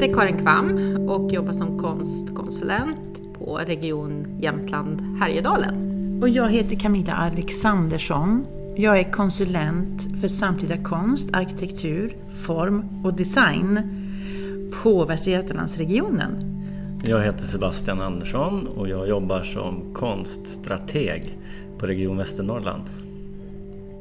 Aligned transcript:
heter 0.00 0.14
Karin 0.14 0.38
Kvam 0.38 0.96
och 1.08 1.32
jobbar 1.32 1.52
som 1.52 1.78
konstkonsulent 1.78 3.34
på 3.38 3.56
Region 3.56 4.38
Jämtland 4.40 5.18
Härjedalen. 5.20 5.74
Och 6.22 6.28
jag 6.28 6.50
heter 6.50 6.76
Camilla 6.76 7.12
Alexandersson. 7.12 8.46
Jag 8.76 8.98
är 8.98 9.12
konsulent 9.12 10.20
för 10.20 10.28
samtida 10.28 10.76
konst, 10.76 11.36
arkitektur, 11.36 12.16
form 12.44 13.04
och 13.04 13.14
design 13.14 13.80
på 14.82 15.04
Västra 15.04 15.32
Götalandsregionen. 15.32 16.62
Jag 17.04 17.24
heter 17.24 17.42
Sebastian 17.42 18.00
Andersson 18.00 18.66
och 18.66 18.88
jag 18.88 19.08
jobbar 19.08 19.42
som 19.42 19.94
konststrateg 19.94 21.38
på 21.78 21.86
Region 21.86 22.16
Västernorrland. 22.16 22.84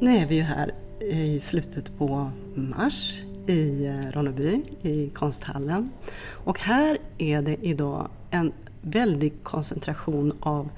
Nu 0.02 0.18
är 0.18 0.28
vi 0.28 0.36
ju 0.36 0.42
här 0.42 0.72
i 1.00 1.40
slutet 1.40 1.98
på 1.98 2.32
mars 2.56 3.22
i 3.48 3.86
eh, 3.86 4.12
Ronneby 4.12 4.62
i 4.82 5.10
konsthallen. 5.10 5.90
Och 6.32 6.60
här 6.60 6.98
är 7.18 7.42
det 7.42 7.58
idag 7.62 8.08
en 8.32 8.52
väldig 8.82 9.34
koncentration 9.44 10.34
av 10.40 10.70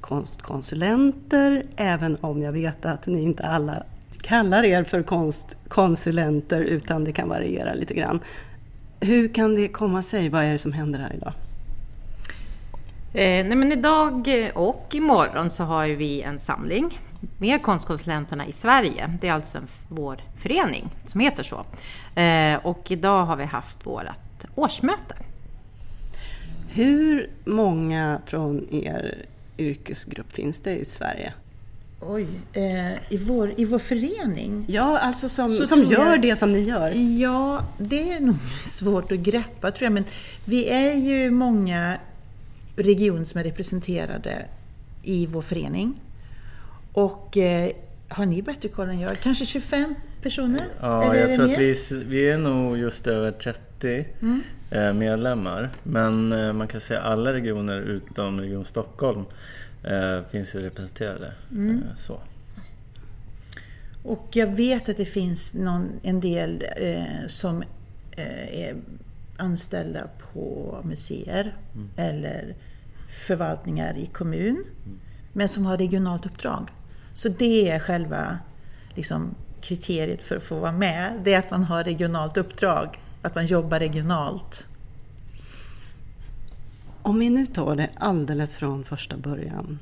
konstkonsulenter, 0.00 1.62
även 1.76 2.16
om 2.20 2.42
jag 2.42 2.52
vet 2.52 2.84
att 2.84 3.06
ni 3.06 3.22
inte 3.22 3.42
alla 3.42 3.82
kallar 4.22 4.64
er 4.64 4.84
för 4.84 5.02
konstkonsulenter 5.02 6.60
utan 6.60 7.04
det 7.04 7.12
kan 7.12 7.28
variera 7.28 7.74
lite 7.74 7.94
grann. 7.94 8.20
Hur 9.00 9.34
kan 9.34 9.54
det 9.54 9.68
komma 9.68 10.02
sig? 10.02 10.28
Vad 10.28 10.44
är 10.44 10.52
det 10.52 10.58
som 10.58 10.72
händer 10.72 10.98
här 10.98 11.12
idag? 11.14 11.32
Eh, 13.12 13.46
nej 13.46 13.56
men 13.56 13.72
idag 13.72 14.28
och 14.54 14.86
imorgon 14.92 15.50
så 15.50 15.64
har 15.64 15.86
vi 15.88 16.22
en 16.22 16.38
samling 16.38 17.00
med 17.38 17.62
konstkonsulenterna 17.62 18.46
i 18.46 18.52
Sverige. 18.52 19.18
Det 19.20 19.28
är 19.28 19.32
alltså 19.32 19.58
en, 19.58 19.66
vår 19.88 20.20
förening 20.36 20.88
som 21.06 21.20
heter 21.20 21.42
så. 21.42 21.64
Eh, 22.20 22.66
och 22.66 22.90
idag 22.90 23.24
har 23.24 23.36
vi 23.36 23.44
haft 23.44 23.86
vårt 23.86 24.04
årsmöte. 24.54 25.14
Hur 26.68 27.30
många 27.44 28.20
från 28.26 28.74
er 28.74 29.26
yrkesgrupp 29.58 30.32
finns 30.32 30.60
det 30.60 30.78
i 30.78 30.84
Sverige? 30.84 31.32
Oj, 32.00 32.26
eh, 32.52 33.12
i, 33.12 33.16
vår, 33.16 33.54
i 33.56 33.64
vår 33.64 33.78
förening? 33.78 34.64
Ja, 34.68 34.98
alltså 34.98 35.28
som, 35.28 35.50
som 35.50 35.84
gör 35.84 36.10
jag, 36.10 36.22
det 36.22 36.36
som 36.36 36.52
ni 36.52 36.60
gör. 36.60 36.90
Ja, 37.20 37.64
det 37.78 38.12
är 38.12 38.20
nog 38.20 38.36
svårt 38.66 39.12
att 39.12 39.18
greppa 39.18 39.70
tror 39.70 39.86
jag, 39.86 39.92
men 39.92 40.04
vi 40.44 40.68
är 40.68 40.94
ju 40.94 41.30
många 41.30 41.98
regioner 42.76 43.24
som 43.24 43.40
är 43.40 43.44
representerade 43.44 44.46
i 45.02 45.26
vår 45.26 45.42
förening. 45.42 46.00
Och 46.92 47.36
eh, 47.36 47.72
har 48.08 48.26
ni 48.26 48.42
bättre 48.42 48.68
koll 48.68 48.88
än 48.88 49.00
jag? 49.00 49.20
Kanske 49.20 49.46
25 49.46 49.94
personer? 50.22 50.64
Ja, 50.80 51.16
jag 51.16 51.34
tror 51.34 51.46
mer? 51.46 51.54
att 51.54 51.60
vi, 51.60 52.04
vi 52.04 52.30
är 52.30 52.38
nog 52.38 52.78
just 52.78 53.06
över 53.06 53.30
30 53.30 54.06
mm. 54.20 54.42
Eh, 54.70 54.92
medlemmar. 54.92 55.70
Men 55.82 56.32
eh, 56.32 56.52
man 56.52 56.68
kan 56.68 56.80
säga 56.80 57.00
alla 57.00 57.32
regioner 57.32 57.80
utom 57.80 58.40
Region 58.40 58.64
Stockholm 58.64 59.24
eh, 59.84 60.24
finns 60.30 60.54
ju 60.54 60.60
representerade. 60.60 61.32
Mm. 61.50 61.82
så. 61.98 62.20
Och 64.02 64.28
jag 64.32 64.46
vet 64.46 64.88
att 64.88 64.96
det 64.96 65.04
finns 65.04 65.54
någon, 65.54 65.88
en 66.02 66.20
del 66.20 66.64
eh, 66.76 67.26
som 67.26 67.62
eh, 68.16 68.60
är 68.60 68.76
anställda 69.36 70.08
på 70.32 70.76
museer 70.84 71.56
mm. 71.74 71.88
eller 71.96 72.54
förvaltningar 73.26 73.98
i 73.98 74.06
kommun. 74.06 74.64
Mm. 74.84 74.98
Men 75.32 75.48
som 75.48 75.66
har 75.66 75.78
regionalt 75.78 76.26
uppdrag. 76.26 76.68
Så 77.14 77.28
det 77.28 77.70
är 77.70 77.78
själva 77.78 78.38
liksom, 78.94 79.34
kriteriet 79.60 80.22
för 80.22 80.36
att 80.36 80.42
få 80.42 80.58
vara 80.58 80.72
med. 80.72 81.20
Det 81.24 81.34
är 81.34 81.38
att 81.38 81.50
man 81.50 81.64
har 81.64 81.84
regionalt 81.84 82.36
uppdrag, 82.36 83.00
att 83.22 83.34
man 83.34 83.46
jobbar 83.46 83.78
regionalt. 83.78 84.66
Om 87.02 87.18
vi 87.18 87.30
nu 87.30 87.46
tar 87.46 87.76
det 87.76 87.90
alldeles 87.94 88.56
från 88.56 88.84
första 88.84 89.16
början. 89.16 89.78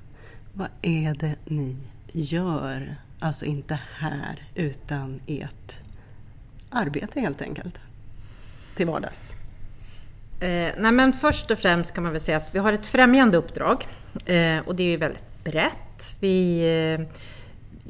Vad 0.52 0.68
är 0.82 1.14
det 1.14 1.34
ni 1.44 1.76
gör? 2.12 2.96
Alltså 3.18 3.44
inte 3.44 3.80
här, 3.98 4.48
utan 4.54 5.20
ert 5.26 5.78
arbete 6.70 7.20
helt 7.20 7.42
enkelt. 7.42 7.74
Till 8.76 8.86
vardags. 8.86 9.32
Eh, 10.40 10.72
nej 10.78 10.92
men 10.92 11.12
först 11.12 11.50
och 11.50 11.58
främst 11.58 11.94
kan 11.94 12.02
man 12.02 12.12
väl 12.12 12.20
säga 12.20 12.36
att 12.36 12.54
vi 12.54 12.58
har 12.58 12.72
ett 12.72 12.86
främjande 12.86 13.38
uppdrag. 13.38 13.86
Eh, 14.26 14.58
och 14.58 14.74
det 14.74 14.82
är 14.82 14.90
ju 14.90 14.96
väldigt 14.96 15.44
brett. 15.44 15.87
Vi 16.20 16.60
eh, 16.98 17.06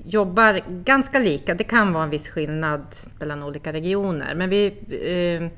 jobbar 0.04 0.60
ganska 0.68 1.18
lika. 1.18 1.54
Det 1.54 1.64
kan 1.64 1.92
vara 1.92 2.04
en 2.04 2.10
viss 2.10 2.28
skillnad 2.28 2.86
mellan 3.18 3.42
olika 3.42 3.72
regioner. 3.72 4.34
Men 4.34 4.50
vi, 4.50 4.66
eh, 4.88 5.50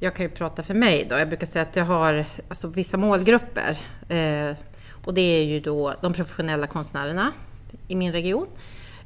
jag 0.00 0.14
kan 0.14 0.26
ju 0.26 0.30
prata 0.30 0.62
för 0.62 0.74
mig 0.74 1.06
då. 1.10 1.18
Jag 1.18 1.28
brukar 1.28 1.46
säga 1.46 1.62
att 1.62 1.76
jag 1.76 1.84
har 1.84 2.24
alltså, 2.48 2.68
vissa 2.68 2.96
målgrupper. 2.96 3.78
Eh, 4.08 4.56
och 5.04 5.14
det 5.14 5.20
är 5.20 5.44
ju 5.44 5.60
då 5.60 5.94
de 6.00 6.12
professionella 6.12 6.66
konstnärerna 6.66 7.32
i 7.88 7.96
min 7.96 8.12
region. 8.12 8.46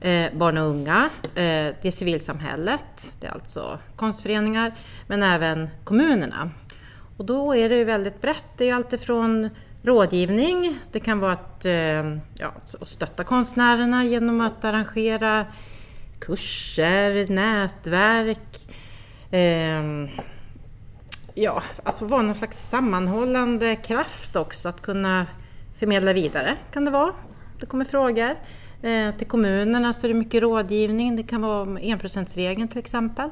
Eh, 0.00 0.32
barn 0.34 0.58
och 0.58 0.68
unga, 0.68 1.10
eh, 1.24 1.74
det 1.82 1.84
är 1.84 1.90
civilsamhället, 1.90 3.16
det 3.20 3.26
är 3.26 3.30
alltså 3.30 3.78
konstföreningar, 3.96 4.74
men 5.06 5.22
även 5.22 5.68
kommunerna. 5.84 6.50
Och 7.16 7.24
då 7.24 7.56
är 7.56 7.68
det 7.68 7.76
ju 7.76 7.84
väldigt 7.84 8.20
brett. 8.20 8.46
Det 8.56 8.68
är 8.68 8.74
alltifrån 8.74 9.50
rådgivning, 9.82 10.78
det 10.92 11.00
kan 11.00 11.20
vara 11.20 11.32
att, 11.32 11.64
eh, 11.64 12.16
ja, 12.38 12.52
att 12.80 12.88
stötta 12.88 13.24
konstnärerna 13.24 14.04
genom 14.04 14.40
att 14.40 14.64
arrangera 14.64 15.46
kurser, 16.18 17.28
nätverk. 17.28 18.68
Eh, 19.30 20.10
ja, 21.34 21.62
alltså 21.82 22.04
vara 22.04 22.22
någon 22.22 22.34
slags 22.34 22.68
sammanhållande 22.68 23.76
kraft 23.76 24.36
också, 24.36 24.68
att 24.68 24.82
kunna 24.82 25.26
förmedla 25.78 26.12
vidare 26.12 26.54
kan 26.72 26.84
det 26.84 26.90
vara. 26.90 27.12
Det 27.60 27.66
kommer 27.66 27.84
frågor. 27.84 28.34
Eh, 28.82 29.14
till 29.14 29.26
kommunerna 29.26 29.92
så 29.92 30.06
är 30.06 30.08
det 30.08 30.14
mycket 30.18 30.42
rådgivning, 30.42 31.16
det 31.16 31.22
kan 31.22 31.42
vara 31.42 31.80
enprocentsregeln 31.80 32.68
till 32.68 32.78
exempel. 32.78 33.30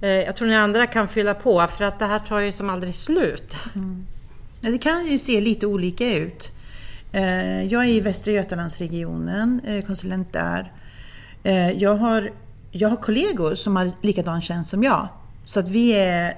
Eh, 0.00 0.08
jag 0.08 0.36
tror 0.36 0.48
ni 0.48 0.56
andra 0.56 0.86
kan 0.86 1.08
fylla 1.08 1.34
på 1.34 1.66
för 1.66 1.84
att 1.84 1.98
det 1.98 2.06
här 2.06 2.18
tar 2.18 2.38
ju 2.40 2.52
som 2.52 2.70
aldrig 2.70 2.94
slut. 2.94 3.56
Mm. 3.74 4.06
Det 4.70 4.78
kan 4.78 5.06
ju 5.06 5.18
se 5.18 5.40
lite 5.40 5.66
olika 5.66 6.16
ut. 6.16 6.52
Eh, 7.12 7.64
jag 7.64 7.84
är 7.84 7.88
i 7.88 8.00
Västra 8.00 8.32
Götalandsregionen, 8.32 9.60
eh, 9.66 9.84
konsulent 9.84 10.32
där. 10.32 10.72
Eh, 11.42 11.70
jag 11.70 11.94
har, 11.94 12.32
jag 12.70 12.88
har 12.88 12.96
kollegor 12.96 13.54
som 13.54 13.76
har 13.76 13.90
likadan 14.02 14.42
tjänst 14.42 14.70
som 14.70 14.82
jag. 14.82 15.08
Så 15.44 15.60
att 15.60 15.68
vi 15.68 15.92
är 15.92 16.34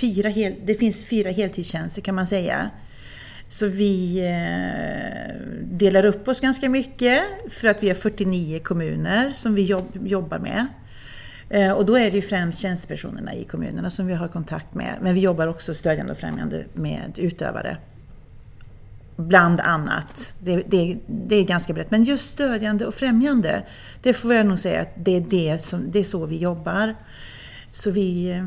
fyra 0.00 0.28
hel, 0.28 0.54
det 0.64 0.74
finns 0.74 1.04
fyra 1.04 1.30
heltidstjänster 1.30 2.02
kan 2.02 2.14
man 2.14 2.26
säga. 2.26 2.70
Så 3.48 3.66
vi 3.66 4.22
delar 5.62 6.04
upp 6.04 6.28
oss 6.28 6.40
ganska 6.40 6.68
mycket 6.68 7.22
för 7.48 7.68
att 7.68 7.82
vi 7.82 7.88
har 7.88 7.94
49 7.94 8.58
kommuner 8.58 9.32
som 9.32 9.54
vi 9.54 9.62
jobbar 10.04 10.38
med. 10.38 10.66
Eh, 11.50 11.72
och 11.72 11.86
då 11.86 11.98
är 11.98 12.10
det 12.10 12.16
ju 12.16 12.22
främst 12.22 12.60
tjänstepersonerna 12.60 13.34
i 13.34 13.44
kommunerna 13.44 13.90
som 13.90 14.06
vi 14.06 14.14
har 14.14 14.28
kontakt 14.28 14.74
med. 14.74 14.98
Men 15.02 15.14
vi 15.14 15.20
jobbar 15.20 15.46
också 15.46 15.74
stödjande 15.74 16.12
och 16.12 16.18
främjande 16.18 16.64
med 16.72 17.18
utövare. 17.18 17.76
Bland 19.16 19.60
annat. 19.60 20.34
Det, 20.38 20.62
det, 20.66 20.98
det 21.06 21.36
är 21.36 21.44
ganska 21.44 21.72
brett. 21.72 21.90
Men 21.90 22.04
just 22.04 22.32
stödjande 22.32 22.86
och 22.86 22.94
främjande, 22.94 23.62
det 24.02 24.12
får 24.12 24.34
jag 24.34 24.46
nog 24.46 24.58
säga 24.58 24.82
att 24.82 24.92
det 24.96 25.16
är, 25.16 25.20
det 25.20 25.62
som, 25.62 25.90
det 25.90 25.98
är 25.98 26.04
så 26.04 26.26
vi 26.26 26.38
jobbar. 26.38 26.94
Så 27.70 27.90
vi, 27.90 28.42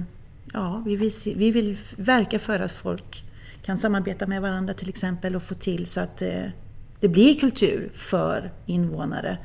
ja, 0.53 0.83
vi, 0.85 0.95
vill, 0.95 1.11
vi 1.35 1.51
vill 1.51 1.77
verka 1.97 2.39
för 2.39 2.59
att 2.59 2.71
folk 2.71 3.23
kan 3.65 3.77
samarbeta 3.77 4.27
med 4.27 4.41
varandra 4.41 4.73
till 4.73 4.89
exempel 4.89 5.35
och 5.35 5.43
få 5.43 5.55
till 5.55 5.85
så 5.85 5.99
att 5.99 6.17
det, 6.17 6.51
det 6.99 7.07
blir 7.07 7.39
kultur 7.39 7.91
för 7.95 8.51
invånare 8.65 9.37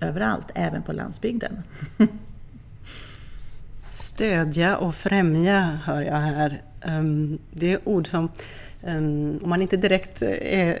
överallt, 0.00 0.46
även 0.54 0.82
på 0.82 0.92
landsbygden. 0.92 1.62
Stödja 3.94 4.76
och 4.76 4.94
främja 4.94 5.78
hör 5.84 6.02
jag 6.02 6.14
här. 6.14 6.62
Ehm, 6.80 7.38
det 7.50 7.72
är 7.72 7.88
ord 7.88 8.06
som, 8.06 8.28
ehm, 8.86 9.40
om 9.42 9.48
man 9.48 9.62
inte 9.62 9.76
direkt 9.76 10.22
är, 10.22 10.78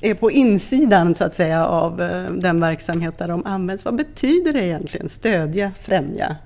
är 0.00 0.14
på 0.14 0.30
insidan 0.30 1.14
så 1.14 1.24
att 1.24 1.34
säga 1.34 1.66
av 1.66 2.02
eh, 2.02 2.30
den 2.32 2.60
verksamhet 2.60 3.18
där 3.18 3.28
de 3.28 3.46
används. 3.46 3.84
Vad 3.84 3.96
betyder 3.96 4.52
det 4.52 4.64
egentligen? 4.64 5.08
Stödja, 5.08 5.72
främja? 5.80 6.36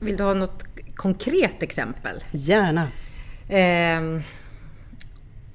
Vill 0.00 0.16
du 0.16 0.22
ha 0.22 0.34
något 0.34 0.64
konkret 0.94 1.62
exempel? 1.62 2.24
Gärna. 2.30 2.88
Eh, 3.48 4.22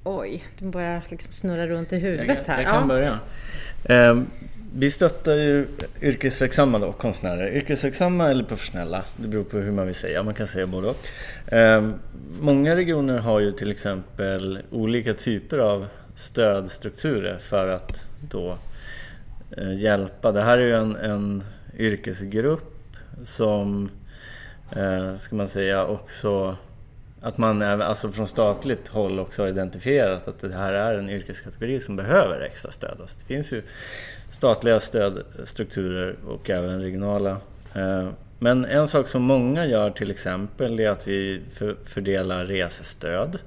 oj, 0.03 0.43
du 0.59 0.69
börjar 0.69 1.03
liksom 1.09 1.33
snurra 1.33 1.67
runt 1.67 1.93
i 1.93 1.97
huvudet 1.97 2.47
här. 2.47 2.61
Jag 2.61 2.71
kan 2.71 2.81
ja. 2.81 2.87
börja. 2.87 3.19
Eh, 3.83 4.21
vi 4.75 4.91
stöttar 4.91 5.33
ju 5.33 5.67
yrkesverksamma 6.01 6.79
då, 6.79 6.91
konstnärer. 6.91 7.55
Yrkesverksamma 7.55 8.31
eller 8.31 8.43
professionella, 8.43 9.03
det 9.17 9.27
beror 9.27 9.43
på 9.43 9.57
hur 9.57 9.71
man 9.71 9.85
vill 9.85 9.95
säga. 9.95 10.23
Man 10.23 10.33
kan 10.33 10.47
säga 10.47 10.67
både 10.67 10.87
och. 10.87 11.53
Eh, 11.53 11.89
många 12.41 12.75
regioner 12.75 13.17
har 13.17 13.39
ju 13.39 13.51
till 13.51 13.71
exempel 13.71 14.59
olika 14.71 15.13
typer 15.13 15.57
av 15.57 15.87
stödstrukturer 16.15 17.39
för 17.39 17.67
att 17.67 18.05
då 18.31 18.57
eh, 19.57 19.73
hjälpa. 19.73 20.31
Det 20.31 20.43
här 20.43 20.57
är 20.57 20.65
ju 20.65 20.75
en, 20.75 20.95
en 20.95 21.43
yrkesgrupp 21.77 22.95
som 23.23 23.89
eh, 24.75 25.15
ska 25.15 25.35
man 25.35 25.47
säga 25.47 25.85
också 25.85 26.57
att 27.21 27.37
man 27.37 27.61
alltså 27.61 28.11
från 28.11 28.27
statligt 28.27 28.87
håll 28.87 29.19
också 29.19 29.41
har 29.41 29.49
identifierat 29.49 30.27
att 30.27 30.41
det 30.41 30.53
här 30.53 30.73
är 30.73 30.97
en 30.97 31.09
yrkeskategori 31.09 31.79
som 31.79 31.95
behöver 31.95 32.41
extra 32.41 32.71
stöd. 32.71 32.97
Alltså 33.01 33.19
det 33.19 33.25
finns 33.25 33.53
ju 33.53 33.61
statliga 34.29 34.79
stödstrukturer 34.79 36.15
och 36.27 36.49
även 36.49 36.81
regionala. 36.81 37.37
Eh, 37.75 38.09
men 38.39 38.65
en 38.65 38.87
sak 38.87 39.07
som 39.07 39.21
många 39.21 39.65
gör 39.65 39.89
till 39.89 40.11
exempel 40.11 40.79
är 40.79 40.89
att 40.89 41.07
vi 41.07 41.41
fördelar 41.85 42.45
resestöd. 42.45 43.39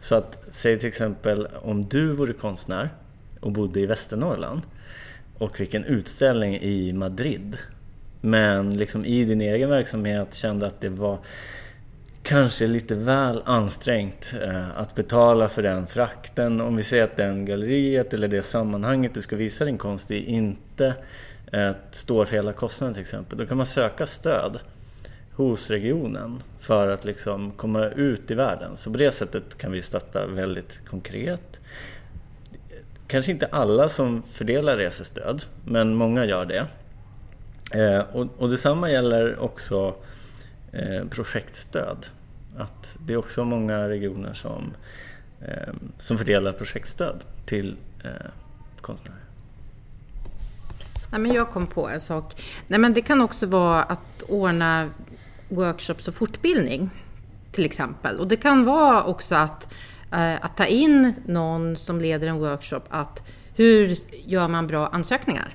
Så 0.00 0.14
att, 0.14 0.44
säg 0.50 0.78
till 0.78 0.88
exempel 0.88 1.48
om 1.62 1.88
du 1.88 2.12
vore 2.12 2.32
konstnär 2.32 2.88
och 3.40 3.52
bodde 3.52 3.80
i 3.80 3.86
Västernorrland 3.86 4.62
och 5.38 5.56
fick 5.56 5.74
en 5.74 5.84
utställning 5.84 6.58
i 6.60 6.92
Madrid 6.92 7.56
men 8.20 8.76
liksom 8.76 9.04
i 9.04 9.24
din 9.24 9.40
egen 9.40 9.70
verksamhet 9.70 10.34
kände 10.34 10.66
att 10.66 10.80
det 10.80 10.88
var 10.88 11.18
kanske 12.26 12.66
lite 12.66 12.94
väl 12.94 13.42
ansträngt 13.44 14.34
eh, 14.42 14.78
att 14.78 14.94
betala 14.94 15.48
för 15.48 15.62
den 15.62 15.86
frakten. 15.86 16.60
Om 16.60 16.76
vi 16.76 16.82
säger 16.82 17.04
att 17.04 17.16
den 17.16 17.44
galleriet 17.44 18.14
eller 18.14 18.28
det 18.28 18.42
sammanhanget 18.42 19.14
du 19.14 19.22
ska 19.22 19.36
visa 19.36 19.64
din 19.64 19.78
konst 19.78 20.10
i 20.10 20.24
inte 20.24 20.94
eh, 21.52 21.70
står 21.90 22.24
för 22.24 22.36
hela 22.36 22.52
kostnaden 22.52 22.94
till 22.94 23.00
exempel. 23.00 23.38
Då 23.38 23.46
kan 23.46 23.56
man 23.56 23.66
söka 23.66 24.06
stöd 24.06 24.58
hos 25.32 25.70
regionen 25.70 26.42
för 26.60 26.88
att 26.88 27.04
liksom 27.04 27.52
komma 27.52 27.86
ut 27.86 28.30
i 28.30 28.34
världen. 28.34 28.76
Så 28.76 28.90
på 28.92 28.98
det 28.98 29.12
sättet 29.12 29.58
kan 29.58 29.72
vi 29.72 29.82
stötta 29.82 30.26
väldigt 30.26 30.80
konkret. 30.88 31.58
Kanske 33.06 33.32
inte 33.32 33.46
alla 33.46 33.88
som 33.88 34.22
fördelar 34.32 34.76
resestöd, 34.76 35.42
men 35.64 35.94
många 35.94 36.24
gör 36.24 36.44
det. 36.44 36.66
Eh, 37.80 38.04
och, 38.12 38.26
och 38.38 38.50
detsamma 38.50 38.90
gäller 38.90 39.38
också 39.42 39.94
eh, 40.72 41.04
projektstöd. 41.10 42.06
Att 42.56 42.96
det 43.06 43.12
är 43.12 43.16
också 43.16 43.44
många 43.44 43.88
regioner 43.88 44.32
som, 44.34 44.74
eh, 45.40 45.74
som 45.98 46.18
fördelar 46.18 46.52
projektstöd 46.52 47.24
till 47.46 47.76
eh, 48.04 48.10
konstnärer. 48.80 49.20
Nej, 51.10 51.20
men 51.20 51.32
jag 51.32 51.50
kom 51.50 51.66
på 51.66 51.88
en 51.88 52.00
sak. 52.00 52.42
Nej, 52.66 52.80
men 52.80 52.94
det 52.94 53.02
kan 53.02 53.20
också 53.20 53.46
vara 53.46 53.82
att 53.82 54.22
ordna 54.28 54.90
workshops 55.48 56.08
och 56.08 56.14
fortbildning 56.14 56.90
till 57.52 57.64
exempel. 57.64 58.18
Och 58.18 58.28
det 58.28 58.36
kan 58.36 58.64
vara 58.64 59.04
också 59.04 59.34
att, 59.34 59.74
eh, 60.12 60.44
att 60.44 60.56
ta 60.56 60.66
in 60.66 61.14
någon 61.26 61.76
som 61.76 62.00
leder 62.00 62.28
en 62.28 62.38
workshop 62.38 62.82
att 62.88 63.22
hur 63.56 63.96
gör 64.24 64.48
man 64.48 64.66
bra 64.66 64.88
ansökningar? 64.88 65.54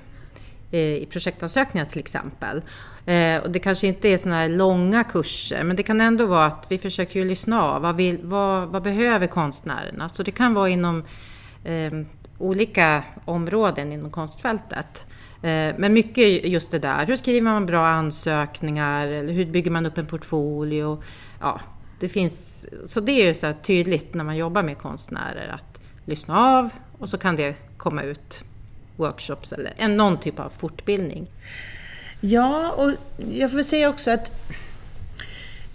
Eh, 0.72 0.80
I 0.80 1.08
projektansökningar 1.12 1.86
till 1.86 2.00
exempel. 2.00 2.62
Eh, 3.06 3.42
och 3.42 3.52
det 3.52 3.60
kanske 3.60 3.88
inte 3.88 4.10
är 4.10 4.18
sådana 4.18 4.42
här 4.42 4.50
långa 4.50 5.04
kurser, 5.04 5.64
men 5.64 5.76
det 5.76 5.84
kan 5.84 6.02
ändå 6.02 6.26
vara 6.26 6.46
att 6.46 6.66
vi 6.70 6.78
försöker 6.78 7.20
ju 7.20 7.26
lyssna 7.26 7.64
av. 7.64 7.82
Vad, 7.82 7.96
vill, 7.96 8.20
vad, 8.24 8.68
vad 8.68 8.84
behöver 8.84 9.28
konstnärerna? 9.28 10.10
Så 10.10 10.24
det 10.24 10.32
kan 10.32 10.54
vara 10.54 10.70
inom 10.70 11.04
eh, 11.64 11.92
olika 12.38 13.04
områden 13.26 13.92
inom 13.92 14.12
konstfältet. 14.12 15.06
Eh, 15.42 15.76
men 15.78 15.94
mycket 15.94 16.46
just 16.46 16.72
det 16.72 16.80
där, 16.80 17.06
hur 17.06 17.16
skriver 17.16 17.42
man 17.42 17.66
bra 17.66 17.88
ansökningar? 17.88 19.08
Eller 19.08 19.34
hur 19.34 19.46
bygger 19.46 19.72
man 19.72 19.86
upp 19.86 19.98
en 19.98 20.06
portfolio? 20.06 21.04
Ja, 21.40 21.60
det 22.00 22.10
finns, 22.10 22.68
så 22.88 23.00
det 23.00 23.12
är 23.12 23.26
ju 23.26 23.34
så 23.34 23.54
tydligt 23.64 24.14
när 24.14 24.24
man 24.24 24.38
jobbar 24.38 24.64
med 24.64 24.78
konstnärer 24.78 25.50
att 25.50 25.82
lyssna 26.06 26.58
av 26.58 26.70
och 26.98 27.10
så 27.10 27.18
kan 27.18 27.36
det 27.36 27.56
komma 27.78 28.04
ut 28.04 28.44
workshops 28.98 29.52
eller 29.52 29.88
någon 29.88 30.20
typ 30.20 30.40
av 30.40 30.50
fortbildning. 30.50 31.28
Ja, 32.22 32.72
och 32.72 32.92
jag 33.34 33.52
får 33.52 33.64
säga 33.64 33.90
också 33.90 34.12
att 34.12 34.32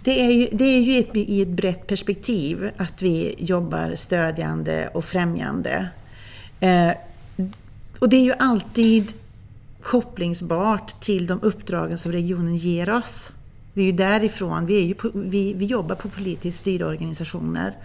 det 0.03 0.21
är 0.21 0.31
ju, 0.31 0.47
det 0.51 0.63
är 0.63 0.79
ju 0.79 0.99
ett, 0.99 1.09
i 1.13 1.41
ett 1.41 1.47
brett 1.47 1.87
perspektiv 1.87 2.71
att 2.77 3.01
vi 3.01 3.35
jobbar 3.37 3.95
stödjande 3.95 4.89
och 4.93 5.05
främjande. 5.05 5.89
Eh, 6.59 6.91
och 7.99 8.09
det 8.09 8.17
är 8.17 8.23
ju 8.23 8.33
alltid 8.39 9.13
kopplingsbart 9.81 11.01
till 11.01 11.27
de 11.27 11.39
uppdragen 11.41 11.97
som 11.97 12.11
regionen 12.11 12.57
ger 12.57 12.89
oss. 12.89 13.31
Det 13.73 13.81
är 13.81 13.85
ju 13.85 13.91
därifrån, 13.91 14.65
vi, 14.65 14.81
är 14.81 14.85
ju, 14.85 14.95
vi, 15.13 15.53
vi 15.53 15.65
jobbar 15.65 15.95
på 15.95 16.09
politiskt 16.09 16.57
styrda 16.57 16.87
organisationer. 16.87 17.75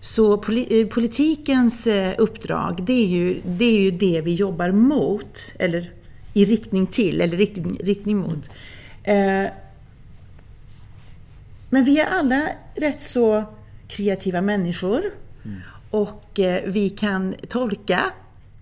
Så 0.00 0.34
eh, 0.34 0.86
politikens 0.86 1.86
eh, 1.86 2.14
uppdrag, 2.18 2.82
det 2.82 2.92
är, 2.92 3.06
ju, 3.06 3.40
det 3.44 3.64
är 3.64 3.80
ju 3.80 3.90
det 3.90 4.20
vi 4.20 4.34
jobbar 4.34 4.70
mot, 4.70 5.52
eller 5.58 5.90
i 6.34 6.44
riktning 6.44 6.86
till, 6.86 7.20
eller 7.20 7.36
riktning, 7.36 7.78
riktning 7.82 8.16
mot. 8.16 8.50
Mm. 9.04 9.52
men 11.70 11.84
vi 11.84 12.00
är 12.00 12.06
alla 12.06 12.48
rätt 12.74 13.02
så 13.02 13.44
kreativa 13.88 14.40
människor. 14.40 15.02
Mm. 15.44 15.60
Och 15.90 16.40
vi 16.64 16.90
kan 16.90 17.34
tolka 17.48 18.04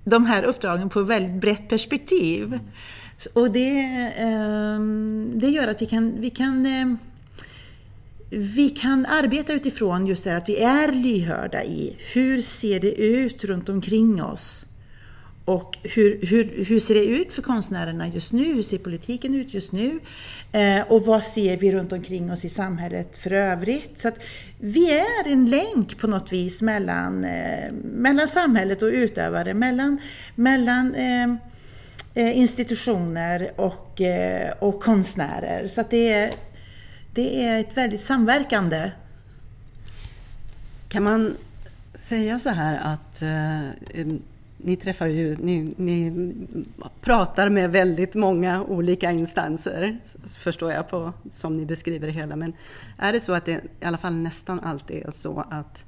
de 0.05 0.27
här 0.27 0.43
uppdragen 0.43 0.89
på 0.89 1.01
ett 1.01 1.07
väldigt 1.07 1.41
brett 1.41 1.69
perspektiv. 1.69 2.45
Mm. 2.45 2.61
Och 3.33 3.51
det, 3.51 3.79
ehm, 4.17 5.33
det 5.35 5.49
gör 5.49 5.69
att 5.69 5.83
vi 5.83 5.87
kan, 5.87 6.21
vi 6.21 6.31
kan 6.31 6.67
ehm, 6.67 6.99
vi 8.31 8.71
kan 8.71 9.07
arbeta 9.07 9.53
utifrån 9.53 10.07
just 10.07 10.25
det 10.25 10.37
att 10.37 10.49
vi 10.49 10.57
är 10.57 10.93
lyhörda 10.93 11.65
i 11.65 11.97
hur 12.13 12.41
ser 12.41 12.81
det 12.81 12.93
ut 12.93 13.45
runt 13.45 13.69
omkring 13.69 14.23
oss? 14.23 14.65
Och 15.49 15.79
hur, 15.83 16.27
hur, 16.27 16.65
hur 16.65 16.81
ser 16.81 16.95
det 16.95 17.05
ut 17.05 17.33
för 17.33 17.43
konstnärerna 17.43 18.09
just 18.09 18.33
nu? 18.33 18.45
Hur 18.55 18.63
ser 18.63 18.79
politiken 18.79 19.35
ut 19.35 19.55
just 19.55 19.73
nu? 19.73 20.01
Eh, 20.53 20.81
och 20.81 21.07
vad 21.07 21.25
ser 21.25 21.57
vi 21.57 21.73
runt 21.73 21.93
omkring 21.93 22.33
oss 22.33 22.45
i 22.45 22.49
samhället 22.49 23.17
för 23.17 23.33
övrigt? 23.33 23.99
Så 23.99 24.09
att 24.09 24.19
vi 24.59 24.99
är 24.99 25.33
en 25.33 25.47
länk 25.47 25.99
på 25.99 26.07
något 26.07 26.33
vis 26.33 26.63
mellan, 26.63 27.25
eh, 27.25 27.73
mellan 27.83 28.29
samhället 28.29 28.83
och 28.83 28.89
utövare, 28.89 29.55
mellan, 29.55 30.01
mellan 30.35 30.95
eh, 30.95 31.35
eh 32.15 32.39
institutioner 32.39 33.53
och, 33.57 34.01
eh, 34.01 34.53
och 34.59 34.83
konstnärer. 34.83 35.69
Så 35.69 35.81
att 35.81 35.91
det, 35.91 36.13
är, 36.13 36.33
det 37.15 37.45
är 37.45 37.61
ett 37.61 37.77
väldigt 37.77 38.01
samverkande. 38.01 38.91
Kan 40.89 41.03
man 41.03 41.37
säga 41.95 42.39
så 42.39 42.51
här 42.51 42.81
att 42.95 43.23
eh, 43.23 44.15
ni 44.59 44.77
träffar 44.77 45.07
ju, 45.07 45.37
ni, 45.37 45.75
ni, 45.77 46.33
pratar 47.01 47.49
med 47.49 47.71
väldigt 47.71 48.15
många 48.15 48.63
olika 48.63 49.13
instanser, 49.13 49.99
förstår 50.39 50.73
jag 50.73 50.89
på 50.89 51.13
som 51.31 51.57
ni 51.57 51.67
beskriver 51.67 52.07
det 52.07 52.13
hela. 52.13 52.37
Men 52.37 52.53
är 52.99 53.13
det 53.13 53.21
så 53.21 53.33
att 53.33 53.45
det 53.45 53.61
i 53.81 53.85
alla 53.85 53.99
fall 53.99 54.15
nästan 54.15 54.61
alltid 54.61 54.97
är 55.07 55.11
så 55.11 55.45
att 55.51 55.85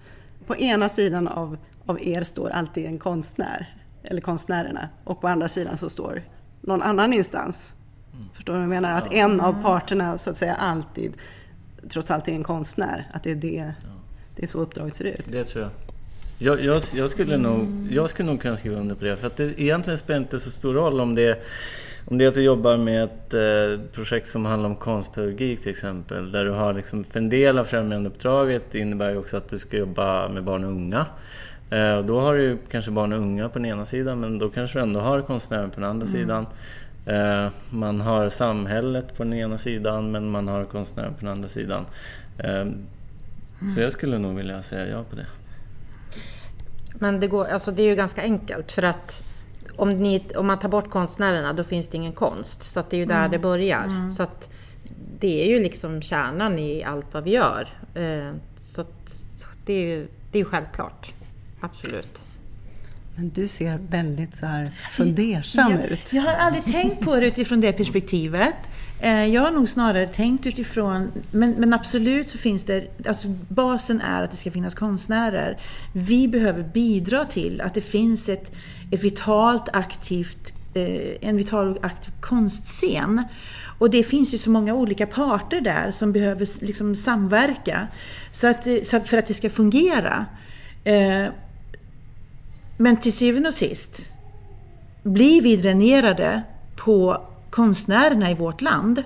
på 0.46 0.56
ena 0.56 0.88
sidan 0.88 1.28
av, 1.28 1.56
av 1.86 2.02
er 2.02 2.24
står 2.24 2.50
alltid 2.50 2.86
en 2.86 2.98
konstnär, 2.98 3.74
eller 4.02 4.20
konstnärerna, 4.20 4.88
och 5.04 5.20
på 5.20 5.28
andra 5.28 5.48
sidan 5.48 5.76
så 5.76 5.90
står 5.90 6.22
någon 6.60 6.82
annan 6.82 7.12
instans. 7.12 7.74
Mm. 8.12 8.28
Förstår 8.34 8.52
du 8.52 8.58
vad 8.58 8.64
jag 8.64 8.82
menar? 8.82 8.92
Att 8.92 9.12
en 9.12 9.40
av 9.40 9.62
parterna 9.62 10.18
så 10.18 10.30
att 10.30 10.36
säga 10.36 10.54
alltid, 10.54 11.12
trots 11.88 12.10
allt 12.10 12.28
är 12.28 12.32
en 12.32 12.44
konstnär, 12.44 13.08
att 13.12 13.22
det 13.22 13.30
är 13.30 13.34
det, 13.34 13.72
det 14.36 14.42
är 14.42 14.46
så 14.46 14.58
uppdraget 14.58 14.96
ser 14.96 15.04
ut. 15.04 15.24
Det 15.28 15.44
tror 15.44 15.62
jag. 15.62 15.89
Jag, 16.42 16.64
jag, 16.64 16.82
jag, 16.94 17.10
skulle 17.10 17.36
nog, 17.36 17.88
jag 17.90 18.10
skulle 18.10 18.30
nog 18.30 18.40
kunna 18.40 18.56
skriva 18.56 18.80
under 18.80 18.94
på 18.94 19.04
det. 19.04 19.16
För 19.16 19.26
att 19.26 19.36
det 19.36 19.60
egentligen 19.60 19.98
spelar 19.98 20.20
inte 20.20 20.40
så 20.40 20.50
stor 20.50 20.74
roll 20.74 21.00
om 21.00 21.14
det, 21.14 21.42
om 22.04 22.18
det 22.18 22.24
är 22.24 22.28
att 22.28 22.34
du 22.34 22.42
jobbar 22.42 22.76
med 22.76 23.04
ett 23.04 23.34
eh, 23.34 23.86
projekt 23.92 24.28
som 24.28 24.44
handlar 24.44 24.68
om 24.68 24.76
konstpedagogik 24.76 25.60
till 25.60 25.70
exempel. 25.70 26.32
Där 26.32 26.44
du 26.44 26.50
har 26.50 26.72
liksom, 26.72 27.04
för 27.04 27.20
en 27.20 27.28
del 27.28 27.58
av 27.58 27.64
främjandeuppdraget 27.64 28.74
innebär 28.74 29.10
ju 29.10 29.16
också 29.16 29.36
att 29.36 29.48
du 29.48 29.58
ska 29.58 29.76
jobba 29.76 30.28
med 30.28 30.44
barn 30.44 30.64
och 30.64 30.70
unga. 30.70 31.06
Eh, 31.70 31.94
och 31.94 32.04
då 32.04 32.20
har 32.20 32.34
du 32.34 32.58
kanske 32.70 32.90
barn 32.90 33.12
och 33.12 33.18
unga 33.18 33.48
på 33.48 33.58
den 33.58 33.66
ena 33.66 33.84
sidan 33.84 34.20
men 34.20 34.38
då 34.38 34.48
kanske 34.48 34.78
du 34.78 34.82
ändå 34.82 35.00
har 35.00 35.22
konstnären 35.22 35.70
på 35.70 35.80
den 35.80 35.90
andra 35.90 36.06
mm. 36.06 36.20
sidan. 36.20 36.46
Eh, 37.06 37.52
man 37.70 38.00
har 38.00 38.28
samhället 38.28 39.16
på 39.16 39.24
den 39.24 39.34
ena 39.34 39.58
sidan 39.58 40.10
men 40.10 40.30
man 40.30 40.48
har 40.48 40.64
konstnären 40.64 41.14
på 41.14 41.20
den 41.20 41.28
andra 41.28 41.48
sidan. 41.48 41.86
Eh, 42.38 42.66
så 43.74 43.80
jag 43.80 43.92
skulle 43.92 44.18
nog 44.18 44.36
vilja 44.36 44.62
säga 44.62 44.86
ja 44.86 45.04
på 45.10 45.16
det. 45.16 45.26
Men 46.94 47.20
det, 47.20 47.26
går, 47.26 47.46
alltså 47.46 47.70
det 47.72 47.82
är 47.82 47.86
ju 47.86 47.94
ganska 47.94 48.22
enkelt 48.22 48.72
för 48.72 48.82
att 48.82 49.22
om, 49.76 49.90
ni, 49.90 50.22
om 50.36 50.46
man 50.46 50.58
tar 50.58 50.68
bort 50.68 50.90
konstnärerna 50.90 51.52
då 51.52 51.64
finns 51.64 51.88
det 51.88 51.96
ingen 51.96 52.12
konst. 52.12 52.62
Så 52.62 52.82
det 52.90 52.96
är 52.96 52.98
ju 52.98 53.06
där 53.06 53.18
mm. 53.18 53.30
det 53.30 53.38
börjar. 53.38 53.84
Mm. 53.84 54.10
Så 54.10 54.22
att 54.22 54.50
det 55.18 55.44
är 55.44 55.48
ju 55.48 55.62
liksom 55.62 56.02
kärnan 56.02 56.58
i 56.58 56.84
allt 56.84 57.06
vad 57.12 57.24
vi 57.24 57.30
gör. 57.30 57.68
Eh, 57.94 58.34
så 58.60 58.84
det 59.64 59.72
är 59.72 59.86
ju 59.86 60.08
det 60.32 60.38
är 60.38 60.44
självklart. 60.44 61.12
Absolut. 61.60 62.20
Men 63.16 63.30
du 63.30 63.48
ser 63.48 63.78
väldigt 63.90 64.36
så 64.36 64.46
här 64.46 64.70
fundersam 64.90 65.72
jag, 65.72 65.84
ut. 65.84 66.12
Jag 66.12 66.22
har 66.22 66.34
aldrig 66.34 66.64
tänkt 66.64 67.00
på 67.00 67.16
det 67.16 67.26
utifrån 67.26 67.60
det 67.60 67.72
perspektivet. 67.72 68.54
Eh, 69.02 69.26
jag 69.26 69.42
har 69.42 69.50
nog 69.50 69.68
snarare 69.68 70.08
tänkt 70.08 70.46
utifrån, 70.46 71.12
men, 71.30 71.50
men 71.50 71.72
absolut 71.72 72.28
så 72.28 72.38
finns 72.38 72.64
det, 72.64 72.86
alltså 73.08 73.28
basen 73.48 74.00
är 74.00 74.22
att 74.22 74.30
det 74.30 74.36
ska 74.36 74.50
finnas 74.50 74.74
konstnärer. 74.74 75.58
Vi 75.92 76.28
behöver 76.28 76.62
bidra 76.62 77.24
till 77.24 77.60
att 77.60 77.74
det 77.74 77.80
finns 77.80 78.28
ett, 78.28 78.52
ett 78.90 79.04
vitalt 79.04 79.68
aktivt, 79.72 80.52
eh, 80.74 81.28
en 81.28 81.36
vital 81.36 81.76
och 81.76 81.84
aktiv 81.84 82.12
konstscen. 82.20 83.22
Och 83.78 83.90
det 83.90 84.02
finns 84.02 84.34
ju 84.34 84.38
så 84.38 84.50
många 84.50 84.74
olika 84.74 85.06
parter 85.06 85.60
där 85.60 85.90
som 85.90 86.12
behöver 86.12 86.64
liksom 86.64 86.96
samverka 86.96 87.88
så 88.30 88.46
att, 88.46 88.66
eh, 88.66 88.82
så 88.84 89.00
för 89.00 89.18
att 89.18 89.26
det 89.26 89.34
ska 89.34 89.50
fungera. 89.50 90.26
Men 92.76 92.96
till 92.96 93.12
syvende 93.12 93.48
och 93.48 93.54
sist, 93.54 94.12
blir 95.02 95.42
vi 95.42 95.56
dränerade 95.56 96.42
på 96.76 97.29
konstnärerna 97.50 98.30
i 98.30 98.34
vårt 98.34 98.60
land, 98.60 99.02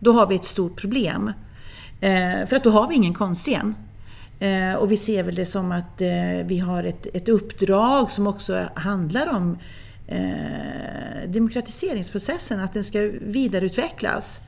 då 0.00 0.12
har 0.12 0.26
vi 0.26 0.34
ett 0.34 0.44
stort 0.44 0.80
problem. 0.80 1.32
Eh, 2.00 2.46
för 2.46 2.56
att 2.56 2.64
då 2.64 2.70
har 2.70 2.88
vi 2.88 2.94
ingen 2.94 3.14
konstscen. 3.14 3.74
Eh, 4.38 4.74
och 4.74 4.92
vi 4.92 4.96
ser 4.96 5.22
väl 5.22 5.34
det 5.34 5.46
som 5.46 5.72
att 5.72 6.00
eh, 6.00 6.46
vi 6.46 6.58
har 6.58 6.84
ett, 6.84 7.06
ett 7.14 7.28
uppdrag 7.28 8.12
som 8.12 8.26
också 8.26 8.68
handlar 8.74 9.36
om 9.36 9.58
eh, 10.06 11.28
demokratiseringsprocessen, 11.28 12.60
att 12.60 12.72
den 12.72 12.84
ska 12.84 13.00
vidareutvecklas. 13.20 14.40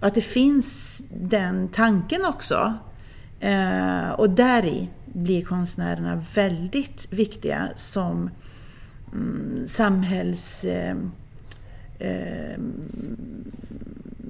Och 0.00 0.06
att 0.06 0.14
det 0.14 0.20
finns 0.20 1.02
den 1.10 1.68
tanken 1.68 2.24
också. 2.24 2.74
Eh, 3.40 4.10
och 4.10 4.30
där 4.30 4.64
i 4.64 4.88
blir 5.12 5.44
konstnärerna 5.44 6.24
väldigt 6.34 7.12
viktiga 7.12 7.68
som 7.76 8.30
mm, 9.12 9.66
samhälls... 9.66 10.64
Eh, 10.64 10.96
Eh, 11.98 12.50
eh, 12.50 12.58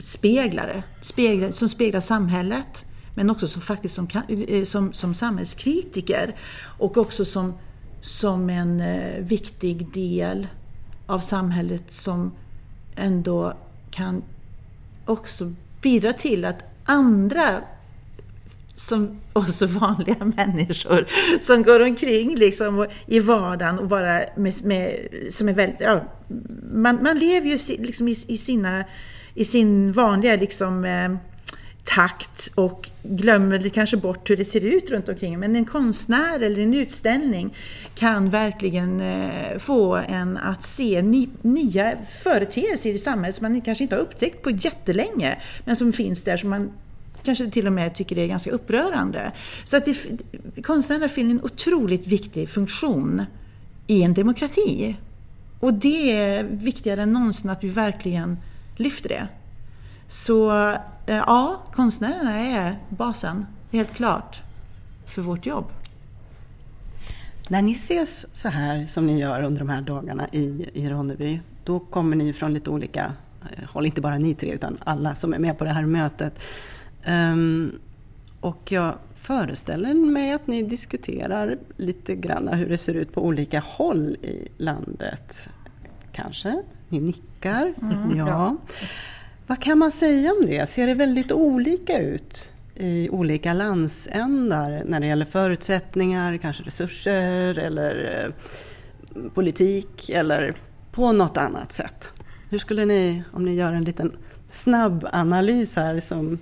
speglare, 0.01 0.83
speglar, 1.01 1.51
som 1.51 1.69
speglar 1.69 2.01
samhället 2.01 2.87
men 3.15 3.31
också 3.31 3.49
som, 3.49 3.63
faktiskt 3.63 3.95
som, 3.95 4.09
eh, 4.29 4.65
som, 4.65 4.93
som 4.93 5.15
samhällskritiker 5.15 6.37
och 6.79 6.97
också 6.97 7.25
som, 7.25 7.55
som 8.01 8.51
en 8.51 8.81
eh, 8.81 9.21
viktig 9.21 9.93
del 9.93 10.47
av 11.07 11.19
samhället 11.19 11.93
som 11.93 12.33
ändå 12.97 13.55
kan 13.91 14.23
också 15.05 15.53
bidra 15.83 16.13
till 16.13 16.45
att 16.45 16.65
andra 16.85 17.63
som 18.75 19.21
också 19.33 19.67
vanliga 19.67 20.25
människor 20.37 21.07
som 21.41 21.63
går 21.63 21.83
omkring 21.83 22.37
liksom 22.37 22.87
i 23.07 23.21
vardagen 23.21 23.79
och 23.79 23.89
bara 23.89 24.23
med, 24.37 24.65
med 24.65 25.09
som 25.31 25.49
är 25.49 25.55
väldigt, 25.55 25.81
ja, 25.81 26.05
man, 26.73 27.03
man 27.03 27.19
lever 27.19 27.47
ju 27.49 27.59
liksom 27.83 28.09
i, 28.09 28.17
i, 28.27 28.39
sina, 28.39 28.85
i 29.35 29.45
sin 29.45 29.93
vanliga 29.93 30.37
liksom 30.37 30.85
eh, 30.85 31.17
takt 31.85 32.51
och 32.55 32.91
glömmer 33.03 33.69
kanske 33.69 33.97
bort 33.97 34.31
hur 34.31 34.37
det 34.37 34.45
ser 34.45 34.61
ut 34.61 34.91
runt 34.91 35.09
omkring. 35.09 35.41
Men 35.41 35.57
en 35.57 35.65
konstnär 35.65 36.41
eller 36.41 36.59
en 36.59 36.75
utställning 36.75 37.55
kan 37.95 38.31
verkligen 38.31 39.01
eh, 39.01 39.59
få 39.59 39.95
en 40.09 40.37
att 40.37 40.63
se 40.63 41.03
ny, 41.03 41.29
nya 41.43 41.93
företeelser 42.23 42.91
i 42.91 42.99
samhället 42.99 43.37
som 43.37 43.53
man 43.53 43.61
kanske 43.61 43.85
inte 43.85 43.97
har 43.97 44.03
upptäckt 44.03 44.43
på 44.43 44.51
jättelänge, 44.51 45.39
men 45.65 45.77
som 45.77 45.93
finns 45.93 46.25
där 46.25 46.37
som 46.37 46.51
man 46.51 46.71
kanske 47.25 47.51
till 47.51 47.67
och 47.67 47.73
med 47.73 47.95
tycker 47.95 48.17
det 48.17 48.23
är 48.23 48.29
ganska 48.29 48.51
upprörande. 48.51 49.33
Så 49.65 49.77
att 49.77 49.85
det, 49.85 49.97
konstnärerna 50.63 51.09
fyller 51.09 51.31
en 51.31 51.45
otroligt 51.45 52.07
viktig 52.07 52.49
funktion 52.49 53.25
i 53.87 54.03
en 54.03 54.15
demokrati. 54.15 54.97
Och 55.61 55.75
det 55.75 56.13
är 56.13 56.45
viktigare 56.45 57.03
än 57.03 57.13
någonsin 57.13 57.51
att 57.51 57.65
vi 57.65 57.69
verkligen 57.69 58.39
lyfter 58.77 59.09
det. 59.09 59.29
Så 60.07 60.51
eh, 61.07 61.17
ja, 61.27 61.63
konstnärerna 61.73 62.39
är 62.39 62.79
basen, 62.89 63.47
helt 63.73 63.95
klart, 63.95 64.41
för 65.07 65.23
vårt 65.23 65.47
jobb. 65.47 65.65
När 67.49 67.63
ni 67.63 67.73
ses 67.73 68.27
så 68.33 68.49
här 68.49 68.87
som 68.87 69.07
ni 69.07 69.21
gör 69.21 69.43
under 69.43 69.59
de 69.59 69.69
här 69.69 69.81
dagarna 69.81 70.29
i, 70.33 70.69
i 70.73 70.89
Ronneby, 70.89 71.41
då 71.65 71.81
kommer 71.81 72.17
ni 72.17 72.33
från 72.33 72.55
lite 72.55 72.71
olika 72.71 73.13
eh, 73.43 73.69
håll, 73.69 73.87
inte 73.87 74.01
bara 74.01 74.19
ni 74.19 74.35
tre 74.35 74.53
utan 74.53 74.79
alla 74.85 75.15
som 75.15 75.35
är 75.35 75.39
med 75.39 75.59
på 75.59 75.65
det 75.65 75.71
här 75.71 75.87
mötet. 75.87 76.39
Um, 77.09 77.79
och 78.41 78.73
jag 78.73 78.95
föreställer 79.23 79.95
mig 79.95 80.33
att 80.33 80.47
ni 80.47 80.63
diskuterar 80.63 81.59
lite 81.77 82.15
grann 82.15 82.49
hur 82.49 82.69
det 82.69 82.79
ser 82.79 82.95
ut 82.95 83.13
på 83.13 83.25
olika 83.25 83.61
håll 83.61 84.17
i 84.23 84.49
landet. 84.57 85.49
Kanske? 86.13 86.63
Ni 86.89 87.01
nickar? 87.01 87.75
Mm, 87.83 88.17
ja. 88.17 88.57
Vad 89.47 89.63
kan 89.63 89.79
man 89.79 89.93
säga 89.93 90.33
om 90.33 90.47
det? 90.47 90.71
Ser 90.71 90.87
det 90.87 90.95
väldigt 90.95 91.33
olika 91.33 91.99
ut 91.99 92.53
i 92.75 93.09
olika 93.09 93.53
landsändar 93.53 94.83
när 94.87 95.01
det 95.01 95.07
gäller 95.07 95.25
förutsättningar, 95.25 96.37
kanske 96.37 96.63
resurser 96.63 97.59
eller 97.59 98.25
eh, 98.25 99.31
politik 99.35 100.11
eller 100.11 100.55
på 100.93 101.13
något 101.13 101.37
annat 101.37 101.73
sätt? 101.73 102.11
Hur 102.51 102.59
skulle 102.59 102.85
ni, 102.85 103.23
om 103.33 103.45
ni 103.45 103.55
gör 103.55 103.73
en 103.73 103.85
liten 103.85 104.17
snabb 104.49 105.09
analys 105.13 105.77
här 105.77 106.01
som, 106.01 106.39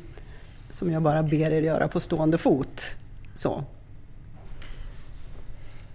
som 0.73 0.93
jag 0.93 1.03
bara 1.03 1.23
ber 1.23 1.53
er 1.53 1.63
göra 1.63 1.89
på 1.89 2.01
stående 2.01 2.39
fot. 2.39 2.95
Så. 3.35 3.65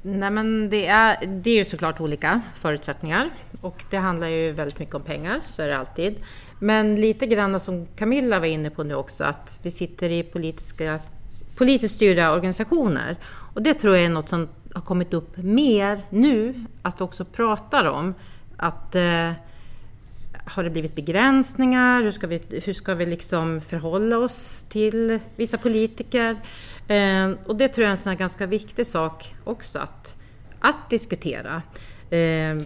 Nej 0.02 0.32
men 0.32 0.70
det 0.70 0.88
är, 0.88 1.26
det 1.26 1.50
är 1.50 1.56
ju 1.56 1.66
såklart 1.66 2.02
olika 2.02 2.42
förutsättningar 2.56 3.30
och 3.62 3.84
det 3.90 3.98
handlar 3.98 4.28
ju 4.28 4.52
väldigt 4.52 4.80
mycket 4.80 4.96
om 4.96 5.02
pengar, 5.02 5.40
så 5.48 5.62
är 5.62 5.68
det 5.68 5.78
alltid. 5.78 6.16
Men 6.60 6.96
lite 6.96 7.26
grann 7.26 7.60
som 7.60 7.88
Camilla 7.96 8.40
var 8.40 8.48
inne 8.48 8.70
på 8.70 8.84
nu 8.84 8.96
också, 8.96 9.24
att 9.24 9.60
vi 9.64 9.72
sitter 9.72 10.10
i 10.10 10.24
politiska, 10.24 11.00
politiskt 11.56 11.96
styrda 11.96 12.34
organisationer. 12.34 13.18
Och 13.26 13.62
det 13.62 13.74
tror 13.74 13.96
jag 13.96 14.06
är 14.06 14.10
något 14.10 14.30
som 14.30 14.48
har 14.74 14.82
kommit 14.82 15.14
upp 15.14 15.38
mer 15.38 16.02
nu, 16.10 16.66
att 16.82 17.02
vi 17.02 17.06
också 17.06 17.26
pratar 17.26 17.86
om. 17.86 18.14
Att 18.58 18.96
eh, 18.96 19.32
har 20.48 20.64
det 20.64 20.70
blivit 20.70 20.96
begränsningar? 20.96 22.04
Hur 22.04 22.12
ska 22.12 22.28
vi, 22.28 22.42
hur 22.66 22.74
ska 22.74 22.96
vi 22.96 23.06
liksom 23.06 23.62
förhålla 23.62 24.18
oss 24.18 24.66
till 24.70 25.20
vissa 25.36 25.58
politiker? 25.58 26.38
Eh, 26.88 27.32
och 27.46 27.56
det 27.56 27.68
tror 27.68 27.84
jag 27.84 27.88
är 27.88 27.92
en 27.92 27.98
sån 27.98 28.18
ganska 28.18 28.46
viktig 28.46 28.88
sak 28.88 29.36
också 29.44 29.80
att, 29.80 30.18
att 30.60 30.90
diskutera. 30.90 31.62
Eh, 32.10 32.58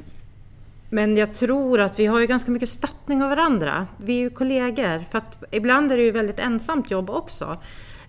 men 0.90 1.18
jag 1.18 1.34
tror 1.34 1.80
att 1.80 2.00
vi 2.00 2.06
har 2.06 2.20
ju 2.20 2.28
ganska 2.28 2.52
mycket 2.52 2.70
stöttning 2.70 3.24
av 3.24 3.30
varandra. 3.30 3.88
Vi 3.98 4.14
är 4.14 4.20
ju 4.20 4.30
kollegor. 4.30 5.04
För 5.12 5.18
att 5.18 5.44
ibland 5.52 5.92
är 5.92 5.98
det 5.98 6.04
ju 6.04 6.12
väldigt 6.12 6.40
ensamt 6.40 6.92
jobb 6.92 7.10
också. 7.10 7.58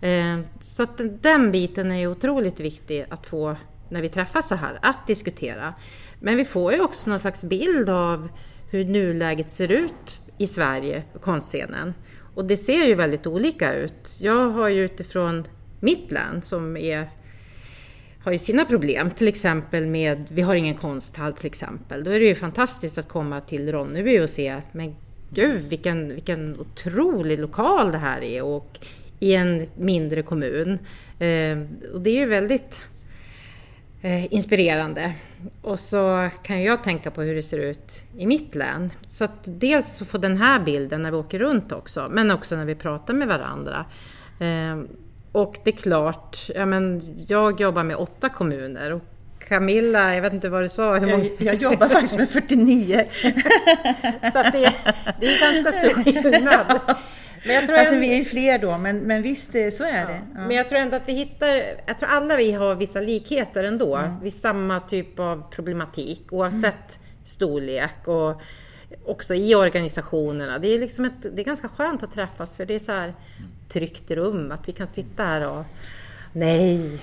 Eh, 0.00 0.38
så 0.60 0.82
att 0.82 1.00
den 1.20 1.52
biten 1.52 1.90
är 1.90 1.96
ju 1.96 2.06
otroligt 2.06 2.60
viktig 2.60 3.06
att 3.10 3.26
få 3.26 3.56
när 3.88 4.02
vi 4.02 4.08
träffas 4.08 4.48
så 4.48 4.54
här, 4.54 4.78
att 4.82 5.06
diskutera. 5.06 5.74
Men 6.20 6.36
vi 6.36 6.44
får 6.44 6.72
ju 6.72 6.80
också 6.80 7.10
någon 7.10 7.18
slags 7.18 7.44
bild 7.44 7.90
av 7.90 8.28
hur 8.72 8.84
nuläget 8.84 9.50
ser 9.50 9.72
ut 9.72 10.20
i 10.38 10.46
Sverige, 10.46 11.02
konstscenen. 11.20 11.94
Och 12.34 12.44
det 12.44 12.56
ser 12.56 12.86
ju 12.86 12.94
väldigt 12.94 13.26
olika 13.26 13.74
ut. 13.74 14.16
Jag 14.20 14.50
har 14.50 14.68
ju 14.68 14.84
utifrån 14.84 15.44
mitt 15.80 16.12
län 16.12 16.42
som 16.42 16.76
är 16.76 17.10
har 18.24 18.32
ju 18.32 18.38
sina 18.38 18.64
problem, 18.64 19.10
till 19.10 19.28
exempel 19.28 19.86
med, 19.86 20.28
vi 20.30 20.42
har 20.42 20.54
ingen 20.54 20.74
konsthall 20.74 21.32
till 21.32 21.46
exempel. 21.46 22.04
Då 22.04 22.10
är 22.10 22.20
det 22.20 22.26
ju 22.26 22.34
fantastiskt 22.34 22.98
att 22.98 23.08
komma 23.08 23.40
till 23.40 23.72
Ronneby 23.72 24.20
och 24.20 24.30
se, 24.30 24.56
men 24.72 24.96
gud 25.30 25.60
vilken, 25.60 26.08
vilken 26.08 26.60
otrolig 26.60 27.38
lokal 27.38 27.92
det 27.92 27.98
här 27.98 28.22
är 28.22 28.42
och 28.42 28.78
i 29.20 29.34
en 29.34 29.66
mindre 29.76 30.22
kommun. 30.22 30.78
Eh, 31.18 31.58
och 31.92 32.00
det 32.00 32.10
är 32.10 32.16
ju 32.16 32.26
väldigt 32.26 32.82
eh, 34.02 34.34
inspirerande. 34.34 35.12
Och 35.62 35.80
så 35.80 36.28
kan 36.42 36.62
jag 36.62 36.84
tänka 36.84 37.10
på 37.10 37.22
hur 37.22 37.34
det 37.34 37.42
ser 37.42 37.58
ut 37.58 38.04
i 38.16 38.26
mitt 38.26 38.54
län. 38.54 38.92
Så 39.08 39.24
att 39.24 39.40
dels 39.44 39.96
så 39.96 40.04
får 40.04 40.18
den 40.18 40.36
här 40.36 40.60
bilden 40.60 41.02
när 41.02 41.10
vi 41.10 41.16
åker 41.16 41.38
runt 41.38 41.72
också, 41.72 42.08
men 42.10 42.30
också 42.30 42.56
när 42.56 42.64
vi 42.64 42.74
pratar 42.74 43.14
med 43.14 43.28
varandra. 43.28 43.84
Eh, 44.40 44.80
och 45.32 45.56
det 45.64 45.70
är 45.70 45.76
klart, 45.76 46.50
ja, 46.54 46.66
men 46.66 47.02
jag 47.28 47.60
jobbar 47.60 47.82
med 47.82 47.96
åtta 47.96 48.28
kommuner 48.28 48.92
och 48.92 49.02
Camilla, 49.48 50.14
jag 50.14 50.22
vet 50.22 50.32
inte 50.32 50.48
vad 50.48 50.62
du 50.62 50.68
sa. 50.68 50.98
Hur 50.98 51.10
många... 51.10 51.24
jag, 51.24 51.54
jag 51.54 51.54
jobbar 51.54 51.88
faktiskt 51.88 52.16
med 52.16 52.28
49. 52.28 53.04
så 54.32 54.42
det, 54.52 54.72
det 55.20 55.26
är 55.26 55.54
ganska 55.54 55.72
stor 55.72 56.04
skillnad. 56.04 56.80
Men 57.46 57.54
jag 57.54 57.66
tror 57.66 57.78
alltså, 57.78 57.98
vi 57.98 58.20
är 58.20 58.24
fler 58.24 58.58
då, 58.58 58.78
men, 58.78 58.98
men 58.98 59.22
visst, 59.22 59.50
så 59.52 59.84
är 59.84 60.00
ja. 60.00 60.06
det. 60.06 60.20
Ja. 60.34 60.40
Men 60.46 60.50
jag 60.50 60.68
tror 60.68 60.78
ändå 60.78 60.96
att 60.96 61.08
vi 61.08 61.12
hittar, 61.12 61.48
jag 61.86 61.98
tror 61.98 62.08
alla 62.08 62.36
vi 62.36 62.52
har 62.52 62.74
vissa 62.74 63.00
likheter 63.00 63.64
ändå, 63.64 63.96
mm. 63.96 64.20
vid 64.20 64.34
samma 64.34 64.80
typ 64.80 65.18
av 65.18 65.50
problematik, 65.50 66.26
oavsett 66.30 66.64
mm. 66.64 67.24
storlek 67.24 68.08
och 68.08 68.42
också 69.04 69.34
i 69.34 69.54
organisationerna. 69.54 70.58
Det 70.58 70.68
är, 70.68 70.78
liksom 70.78 71.04
ett, 71.04 71.22
det 71.22 71.42
är 71.42 71.44
ganska 71.44 71.68
skönt 71.68 72.02
att 72.02 72.14
träffas, 72.14 72.56
för 72.56 72.66
det 72.66 72.74
är 72.74 72.78
så 72.78 72.92
här, 72.92 73.14
tryggt 73.68 74.10
rum. 74.10 74.52
Att 74.52 74.68
vi 74.68 74.72
kan 74.72 74.88
sitta 74.88 75.24
här 75.24 75.48
och 75.48 75.64
nej, 76.32 76.98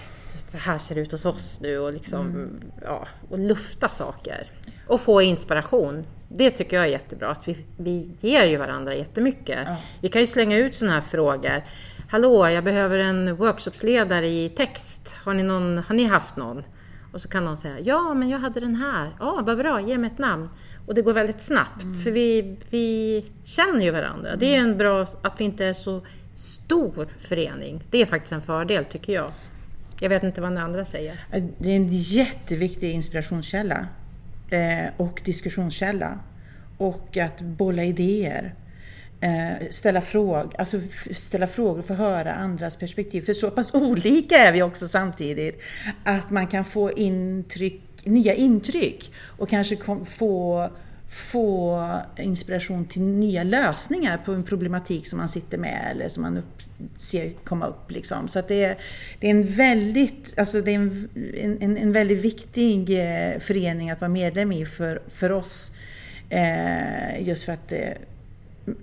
så 0.48 0.58
här 0.58 0.77
ser 0.77 0.96
det 0.96 1.01
ut 1.01 1.12
hos 1.12 1.25
oss 1.25 1.60
nu 1.62 1.79
och 1.79 1.93
liksom 1.93 2.27
mm. 2.27 2.62
ja, 2.81 3.08
och 3.29 3.39
lufta 3.39 3.89
saker. 3.89 4.48
Och 4.89 5.01
få 5.01 5.22
inspiration. 5.22 6.05
Det 6.27 6.51
tycker 6.51 6.77
jag 6.77 6.86
är 6.86 6.89
jättebra, 6.89 7.29
att 7.29 7.48
vi, 7.48 7.65
vi 7.77 8.12
ger 8.19 8.46
ju 8.46 8.58
varandra 8.58 8.96
jättemycket. 8.96 9.60
Ja. 9.65 9.77
Vi 10.01 10.10
kan 10.10 10.22
ju 10.22 10.27
slänga 10.27 10.58
ut 10.58 10.75
sådana 10.75 10.93
här 10.93 11.01
frågor. 11.01 11.63
Hallå, 12.10 12.50
jag 12.50 12.63
behöver 12.63 12.98
en 12.98 13.36
workshopsledare 13.36 14.27
i 14.27 14.50
text. 14.50 15.15
Har 15.24 15.34
ni, 15.34 15.43
någon, 15.43 15.77
har 15.77 15.96
ni 15.96 16.03
haft 16.03 16.36
någon? 16.36 16.63
Och 17.13 17.22
så 17.22 17.29
kan 17.29 17.46
någon 17.46 17.58
säga, 17.58 17.79
ja 17.79 18.13
men 18.13 18.29
jag 18.29 18.39
hade 18.39 18.60
den 18.60 18.75
här, 18.75 19.10
ja 19.19 19.43
vad 19.46 19.58
bra, 19.58 19.81
ge 19.81 19.98
mig 19.98 20.12
ett 20.12 20.17
namn. 20.17 20.50
Och 20.88 20.96
det 20.96 21.01
går 21.01 21.13
väldigt 21.13 21.41
snabbt, 21.41 21.84
mm. 21.84 21.96
för 21.96 22.12
vi, 22.12 22.58
vi 22.69 23.25
känner 23.43 23.81
ju 23.81 23.91
varandra. 23.91 24.36
Det 24.36 24.55
är 24.55 24.60
en 24.60 24.77
bra, 24.77 25.08
att 25.22 25.34
vi 25.38 25.43
inte 25.43 25.65
är 25.65 25.74
så 25.74 26.01
stor 26.36 27.08
förening. 27.19 27.84
Det 27.89 28.01
är 28.01 28.05
faktiskt 28.05 28.31
en 28.31 28.41
fördel 28.41 28.86
tycker 28.86 29.13
jag. 29.13 29.31
Jag 30.00 30.10
vet 30.10 30.24
inte 30.24 30.41
vad 30.41 30.51
ni 30.51 30.60
andra 30.60 30.86
säger. 30.86 31.25
Det 31.58 31.72
är 31.72 31.75
en 31.75 31.88
jätteviktig 31.91 32.91
inspirationskälla 32.91 33.88
Eh, 34.50 34.89
och 34.98 35.22
diskussionskälla. 35.25 36.20
Och 36.77 37.18
att 37.18 37.41
bolla 37.41 37.84
idéer. 37.84 38.53
Eh, 39.22 39.70
ställa, 39.70 40.01
fråg, 40.01 40.56
alltså 40.58 40.82
ställa 41.15 41.48
frågor 41.48 41.82
för 41.82 41.94
att 41.94 42.00
höra 42.00 42.34
andras 42.34 42.75
perspektiv. 42.75 43.22
För 43.22 43.34
så 43.34 43.51
pass 43.51 43.74
olika 43.74 44.38
är 44.38 44.51
vi 44.51 44.62
också 44.62 44.88
samtidigt. 44.88 45.62
Att 46.03 46.29
man 46.29 46.48
kan 46.48 46.65
få 46.65 46.91
intryck, 46.91 47.82
nya 48.03 48.34
intryck 48.34 49.12
och 49.38 49.50
kanske 49.50 49.77
få 50.06 50.70
få 51.09 51.83
inspiration 52.17 52.85
till 52.85 53.01
nya 53.01 53.43
lösningar 53.43 54.17
på 54.17 54.31
en 54.31 54.43
problematik 54.43 55.07
som 55.07 55.17
man 55.17 55.29
sitter 55.29 55.57
med 55.57 55.87
eller 55.91 56.09
som 56.09 56.23
man 56.23 56.37
upp, 56.37 56.61
ser 56.97 57.33
komma 57.43 57.65
upp. 57.65 57.91
Liksom. 57.91 58.27
Så 58.27 58.39
att 58.39 58.47
det, 58.47 58.63
är, 58.63 58.77
det 59.19 59.27
är 59.27 59.31
en 59.31 59.47
väldigt, 59.47 60.39
alltså 60.39 60.61
det 60.61 60.71
är 60.71 60.75
en, 60.75 61.07
en, 61.61 61.77
en 61.77 61.91
väldigt 61.91 62.17
viktig 62.17 62.89
eh, 62.89 63.39
förening 63.39 63.89
att 63.89 64.01
vara 64.01 64.09
medlem 64.09 64.51
i 64.51 64.65
för, 64.65 65.01
för 65.07 65.31
oss. 65.31 65.71
Eh, 66.29 67.27
just 67.27 67.43
för 67.43 67.53
att, 67.53 67.71
eh, 67.71 67.93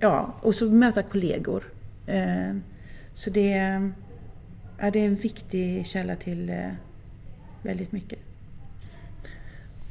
ja, 0.00 0.34
och 0.40 0.54
så 0.54 0.64
möta 0.64 1.02
kollegor. 1.02 1.64
Eh, 2.06 2.56
så 3.14 3.30
det, 3.30 3.50
ja, 4.78 4.90
det 4.90 4.98
är 4.98 5.06
en 5.06 5.16
viktig 5.16 5.86
källa 5.86 6.16
till 6.16 6.48
eh, 6.48 6.70
väldigt 7.62 7.92
mycket. 7.92 8.18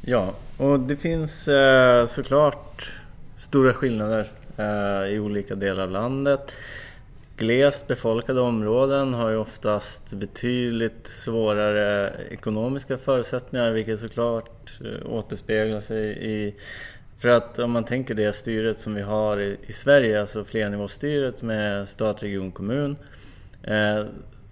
Ja, 0.07 0.33
och 0.57 0.79
det 0.79 0.95
finns 0.95 1.47
eh, 1.47 2.05
såklart 2.05 2.91
stora 3.37 3.73
skillnader 3.73 4.31
eh, 4.57 5.13
i 5.13 5.19
olika 5.19 5.55
delar 5.55 5.83
av 5.83 5.91
landet. 5.91 6.51
Glest 7.37 7.87
befolkade 7.87 8.41
områden 8.41 9.13
har 9.13 9.29
ju 9.29 9.37
oftast 9.37 10.13
betydligt 10.13 11.07
svårare 11.07 12.11
ekonomiska 12.29 12.97
förutsättningar 12.97 13.71
vilket 13.71 13.99
såklart 13.99 14.81
eh, 14.81 15.11
återspeglar 15.11 15.79
sig 15.79 16.17
i 16.31 16.55
för 17.19 17.29
att 17.29 17.59
om 17.59 17.71
man 17.71 17.83
tänker 17.83 18.13
det 18.13 18.33
styret 18.33 18.79
som 18.79 18.95
vi 18.95 19.01
har 19.01 19.41
i, 19.41 19.57
i 19.67 19.73
Sverige, 19.73 20.21
alltså 20.21 20.43
flernivåstyret 20.43 21.41
med 21.41 21.87
stat, 21.87 22.23
region, 22.23 22.51
kommun 22.51 22.95
eh, 23.63 24.05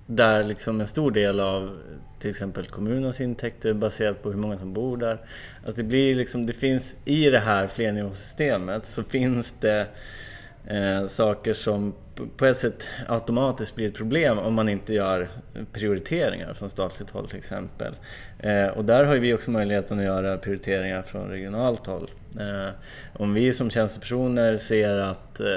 där 0.05 0.43
liksom 0.43 0.81
en 0.81 0.88
stor 0.88 1.12
del 1.12 1.39
av 1.39 1.77
till 2.19 2.29
exempel 2.29 2.65
kommunens 2.65 3.22
intäkter 3.22 3.74
baserat 3.74 4.24
på 4.24 4.29
hur 4.29 4.38
många 4.38 4.57
som 4.57 4.74
bor 4.74 4.98
där. 4.98 5.17
Alltså 5.65 5.81
det, 5.81 5.83
blir 5.83 6.15
liksom, 6.15 6.45
det 6.45 6.53
finns 6.53 6.95
i 7.05 7.29
det 7.29 7.39
här 7.39 7.67
flernivåsystemet 7.67 8.86
så 8.86 9.03
finns 9.03 9.55
det 9.60 9.88
eh, 10.67 11.07
saker 11.07 11.53
som 11.53 11.93
på 12.38 12.45
ett 12.45 12.57
sätt 12.57 12.88
automatiskt 13.07 13.75
blir 13.75 13.88
ett 13.88 13.95
problem 13.95 14.39
om 14.39 14.53
man 14.53 14.69
inte 14.69 14.93
gör 14.93 15.29
prioriteringar 15.72 16.53
från 16.53 16.69
statligt 16.69 17.10
håll 17.10 17.27
till 17.27 17.38
exempel. 17.38 17.93
Eh, 18.39 18.67
och 18.67 18.86
där 18.86 19.03
har 19.03 19.15
vi 19.15 19.33
också 19.33 19.51
möjligheten 19.51 20.00
att 20.00 20.05
göra 20.05 20.38
prioriteringar 20.38 21.01
från 21.01 21.29
regionalt 21.29 21.86
håll. 21.86 22.10
Eh, 22.39 22.69
om 23.13 23.33
vi 23.33 23.53
som 23.53 23.69
tjänstepersoner 23.69 24.57
ser 24.57 24.98
att 24.98 25.39
eh, 25.39 25.48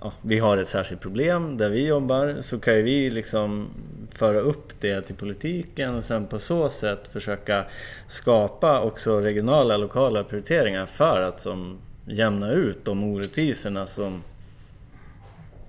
ja, 0.00 0.12
vi 0.22 0.38
har 0.38 0.58
ett 0.58 0.68
särskilt 0.68 1.00
problem 1.00 1.56
där 1.56 1.68
vi 1.68 1.86
jobbar 1.86 2.40
så 2.40 2.58
kan 2.58 2.76
ju 2.76 2.82
vi 2.82 3.10
liksom 3.10 3.68
föra 4.10 4.40
upp 4.40 4.80
det 4.80 5.02
till 5.02 5.14
politiken 5.14 5.94
och 5.94 6.04
sen 6.04 6.26
på 6.26 6.38
så 6.38 6.68
sätt 6.68 7.08
försöka 7.08 7.64
skapa 8.06 8.80
också 8.80 9.20
regionala, 9.20 9.76
lokala 9.76 10.24
prioriteringar 10.24 10.86
för 10.86 11.22
att 11.22 11.40
som 11.40 11.78
jämna 12.04 12.52
ut 12.52 12.84
de 12.84 13.04
orättvisorna 13.04 13.86
som 13.86 14.22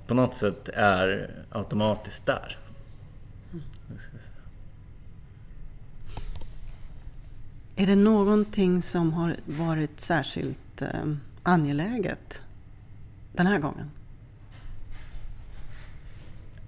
på 0.07 0.13
något 0.13 0.35
sätt 0.35 0.69
är 0.73 1.31
automatiskt 1.51 2.25
där. 2.25 2.57
Är 7.75 7.87
det 7.87 7.95
någonting 7.95 8.81
som 8.81 9.13
har 9.13 9.35
varit 9.45 9.99
särskilt 9.99 10.81
eh, 10.81 10.87
angeläget 11.43 12.41
den 13.33 13.47
här 13.47 13.59
gången? 13.59 13.89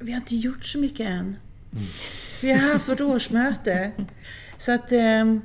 Vi 0.03 0.11
har 0.11 0.19
inte 0.19 0.35
gjort 0.35 0.65
så 0.65 0.77
mycket 0.77 1.09
än. 1.09 1.35
Vi 2.41 2.51
har 2.51 2.59
haft 2.59 2.89
vårt 2.89 3.01
årsmöte. 3.01 3.91
Så 4.57 4.71
att 4.71 4.91
eh, 4.91 5.35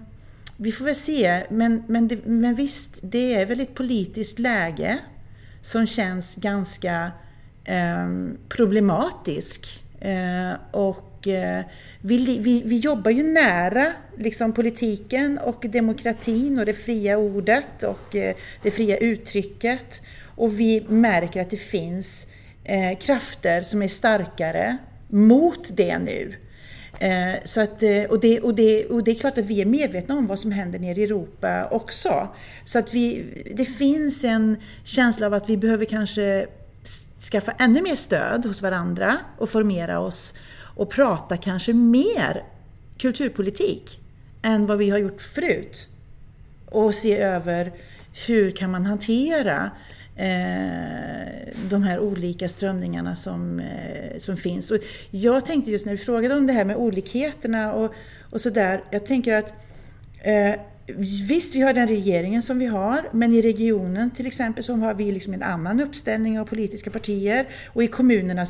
vi 0.56 0.72
får 0.72 0.84
väl 0.84 0.94
se. 0.94 1.46
Men, 1.50 1.82
men, 1.86 2.08
det, 2.08 2.26
men 2.26 2.54
visst, 2.54 2.90
det 3.00 3.34
är 3.34 3.46
väl 3.46 3.60
ett 3.60 3.74
politiskt 3.74 4.38
läge 4.38 4.98
som 5.62 5.86
känns 5.86 6.34
ganska 6.34 7.12
eh, 7.64 8.08
problematisk. 8.48 9.82
Eh, 10.00 10.52
och 10.70 11.28
eh, 11.28 11.64
vi, 12.00 12.38
vi, 12.38 12.62
vi 12.64 12.78
jobbar 12.78 13.10
ju 13.10 13.22
nära 13.22 13.92
liksom, 14.16 14.52
politiken 14.52 15.38
och 15.38 15.66
demokratin 15.68 16.58
och 16.58 16.66
det 16.66 16.74
fria 16.74 17.18
ordet 17.18 17.82
och 17.82 18.16
eh, 18.16 18.36
det 18.62 18.70
fria 18.70 18.96
uttrycket. 18.96 20.02
Och 20.24 20.60
vi 20.60 20.84
märker 20.88 21.40
att 21.40 21.50
det 21.50 21.56
finns 21.56 22.26
eh, 22.68 22.98
krafter 22.98 23.62
som 23.62 23.82
är 23.82 23.88
starkare 23.88 24.78
mot 25.08 25.76
det 25.76 25.98
nu. 25.98 26.34
Eh, 27.00 27.34
så 27.44 27.60
att, 27.60 27.82
eh, 27.82 28.02
och, 28.02 28.20
det, 28.20 28.40
och, 28.40 28.54
det, 28.54 28.86
och 28.86 29.04
det 29.04 29.10
är 29.10 29.14
klart 29.14 29.38
att 29.38 29.44
vi 29.44 29.60
är 29.60 29.66
medvetna 29.66 30.14
om 30.14 30.26
vad 30.26 30.38
som 30.38 30.52
händer 30.52 30.78
nere 30.78 31.00
i 31.00 31.04
Europa 31.04 31.68
också. 31.70 32.28
Så 32.64 32.78
att 32.78 32.94
vi, 32.94 33.24
det 33.56 33.64
finns 33.64 34.24
en 34.24 34.56
känsla 34.84 35.26
av 35.26 35.34
att 35.34 35.50
vi 35.50 35.56
behöver 35.56 35.84
kanske 35.84 36.46
skaffa 37.30 37.52
ännu 37.52 37.82
mer 37.82 37.96
stöd 37.96 38.46
hos 38.46 38.62
varandra 38.62 39.16
och 39.38 39.50
formera 39.50 39.98
oss 40.00 40.34
och 40.76 40.90
prata 40.90 41.36
kanske 41.36 41.72
mer 41.72 42.44
kulturpolitik 42.98 44.00
än 44.42 44.66
vad 44.66 44.78
vi 44.78 44.90
har 44.90 44.98
gjort 44.98 45.20
förut. 45.20 45.88
Och 46.66 46.94
se 46.94 47.18
över 47.18 47.72
hur 48.26 48.50
kan 48.50 48.70
man 48.70 48.86
hantera 48.86 49.70
Eh, 50.18 51.52
de 51.70 51.82
här 51.82 52.00
olika 52.00 52.48
strömningarna 52.48 53.16
som, 53.16 53.60
eh, 53.60 54.18
som 54.18 54.36
finns. 54.36 54.70
Och 54.70 54.78
jag 55.10 55.44
tänkte 55.44 55.70
just 55.70 55.86
när 55.86 55.92
du 55.92 55.98
frågade 55.98 56.34
om 56.34 56.46
det 56.46 56.52
här 56.52 56.64
med 56.64 56.76
olikheterna 56.76 57.72
och, 57.72 57.94
och 58.30 58.40
sådär, 58.40 58.84
jag 58.90 59.06
tänker 59.06 59.34
att 59.34 59.52
eh, 60.22 60.60
Visst, 61.28 61.54
vi 61.54 61.60
har 61.60 61.72
den 61.72 61.88
regeringen 61.88 62.42
som 62.42 62.58
vi 62.58 62.66
har, 62.66 63.08
men 63.12 63.32
i 63.32 63.42
regionen 63.42 64.10
till 64.10 64.26
exempel 64.26 64.64
så 64.64 64.74
har 64.74 64.94
vi 64.94 65.12
liksom 65.12 65.34
en 65.34 65.42
annan 65.42 65.80
uppställning 65.80 66.40
av 66.40 66.44
politiska 66.44 66.90
partier 66.90 67.48
och 67.66 67.82
i 67.82 67.86
kommunerna 67.86 68.46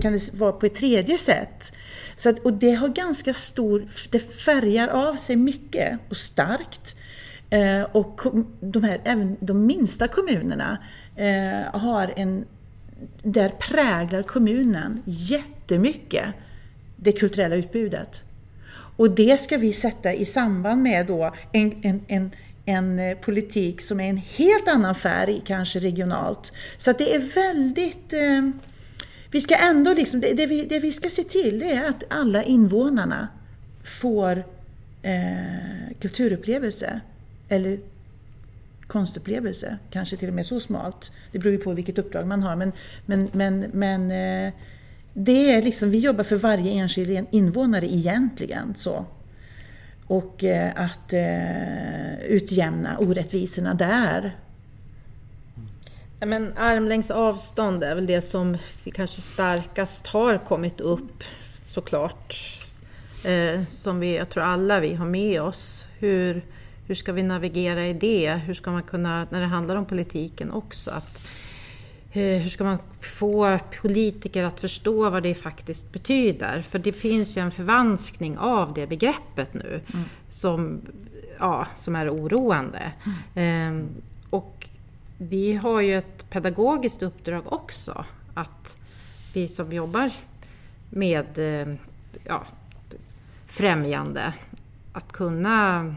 kan 0.00 0.12
det 0.12 0.34
vara 0.34 0.52
på 0.52 0.66
ett 0.66 0.74
tredje 0.74 1.18
sätt. 1.18 1.72
Så 2.16 2.28
att, 2.28 2.38
och 2.38 2.52
det 2.52 2.74
har 2.74 2.88
ganska 2.88 3.34
stor, 3.34 3.86
det 4.10 4.18
färgar 4.18 4.88
av 4.88 5.14
sig 5.14 5.36
mycket 5.36 5.98
och 6.08 6.16
starkt. 6.16 6.96
Eh, 7.50 7.82
och 7.82 8.20
de 8.60 8.82
här, 8.84 9.00
även 9.04 9.36
de 9.40 9.66
minsta 9.66 10.08
kommunerna 10.08 10.78
eh, 11.16 11.80
har 11.80 12.12
en... 12.16 12.44
Där 13.22 13.48
präglar 13.48 14.22
kommunen 14.22 15.02
jättemycket 15.04 16.24
det 16.96 17.12
kulturella 17.12 17.56
utbudet. 17.56 18.22
Och 18.96 19.10
det 19.10 19.40
ska 19.40 19.56
vi 19.58 19.72
sätta 19.72 20.12
i 20.12 20.24
samband 20.24 20.82
med 20.82 21.06
då 21.06 21.34
en, 21.52 21.72
en, 21.82 22.00
en, 22.08 22.30
en 22.64 22.98
eh, 22.98 23.16
politik 23.16 23.80
som 23.80 24.00
är 24.00 24.10
en 24.10 24.16
helt 24.16 24.68
annan 24.68 24.94
färg, 24.94 25.42
kanske 25.46 25.78
regionalt. 25.78 26.52
Så 26.78 26.90
att 26.90 26.98
det 26.98 27.14
är 27.14 27.20
väldigt... 27.20 28.12
Eh, 28.12 28.50
vi 29.30 29.40
ska 29.40 29.56
ändå 29.56 29.94
liksom, 29.94 30.20
det, 30.20 30.32
det, 30.32 30.46
vi, 30.46 30.64
det 30.64 30.78
vi 30.78 30.92
ska 30.92 31.10
se 31.10 31.24
till 31.24 31.58
det 31.58 31.72
är 31.72 31.88
att 31.88 32.02
alla 32.08 32.42
invånarna 32.42 33.28
får 33.84 34.44
eh, 35.02 35.96
kulturupplevelse 36.00 37.00
eller 37.48 37.78
konstupplevelse. 38.90 39.78
Kanske 39.90 40.16
till 40.16 40.28
och 40.28 40.34
med 40.34 40.46
så 40.46 40.60
smalt. 40.60 41.12
Det 41.32 41.38
beror 41.38 41.52
ju 41.52 41.58
på 41.58 41.72
vilket 41.72 41.98
uppdrag 41.98 42.26
man 42.26 42.42
har. 42.42 42.56
Men, 42.56 42.72
men, 43.06 43.28
men, 43.32 43.60
men 43.60 44.10
eh, 44.10 44.52
det 45.12 45.52
är 45.52 45.62
liksom, 45.62 45.90
vi 45.90 45.98
jobbar 45.98 46.24
för 46.24 46.36
varje 46.36 46.72
enskild 46.72 47.26
invånare 47.30 47.94
egentligen. 47.94 48.74
Så. 48.74 49.04
Och 50.06 50.44
eh, 50.44 50.72
att 50.76 51.12
eh, 51.12 52.20
utjämna 52.20 52.98
orättvisorna 52.98 53.74
där. 53.74 54.36
Ja, 56.20 56.26
men 56.26 56.52
armlängds 56.56 57.10
avstånd 57.10 57.84
är 57.84 57.94
väl 57.94 58.06
det 58.06 58.20
som 58.20 58.58
kanske 58.94 59.20
starkast 59.20 60.06
har 60.06 60.38
kommit 60.38 60.80
upp 60.80 61.24
såklart. 61.74 62.36
Eh, 63.24 63.64
som 63.64 64.00
vi, 64.00 64.16
jag 64.16 64.28
tror 64.28 64.42
alla 64.42 64.80
vi 64.80 64.94
har 64.94 65.06
med 65.06 65.42
oss. 65.42 65.86
Hur, 65.98 66.42
hur 66.90 66.94
ska 66.94 67.12
vi 67.12 67.22
navigera 67.22 67.86
i 67.86 67.92
det? 67.92 68.34
Hur 68.34 68.54
ska 68.54 68.70
man 68.70 68.82
kunna, 68.82 69.26
när 69.30 69.40
det 69.40 69.46
handlar 69.46 69.76
om 69.76 69.84
politiken 69.84 70.50
också, 70.50 70.90
att 70.90 71.28
hur 72.12 72.48
ska 72.48 72.64
man 72.64 72.78
få 73.00 73.58
politiker 73.80 74.44
att 74.44 74.60
förstå 74.60 75.10
vad 75.10 75.22
det 75.22 75.34
faktiskt 75.34 75.92
betyder? 75.92 76.62
För 76.62 76.78
det 76.78 76.92
finns 76.92 77.36
ju 77.36 77.42
en 77.42 77.50
förvanskning 77.50 78.38
av 78.38 78.74
det 78.74 78.86
begreppet 78.86 79.54
nu 79.54 79.80
mm. 79.92 80.04
som, 80.28 80.80
ja, 81.38 81.66
som 81.74 81.96
är 81.96 82.14
oroande. 82.14 82.92
Mm. 83.34 83.80
Eh, 83.80 83.88
och 84.30 84.68
vi 85.18 85.52
har 85.52 85.80
ju 85.80 85.98
ett 85.98 86.30
pedagogiskt 86.30 87.02
uppdrag 87.02 87.52
också. 87.52 88.04
Att 88.34 88.78
vi 89.34 89.48
som 89.48 89.72
jobbar 89.72 90.10
med 90.88 91.38
eh, 91.38 91.74
ja, 92.24 92.42
främjande, 93.46 94.32
att 94.92 95.12
kunna 95.12 95.94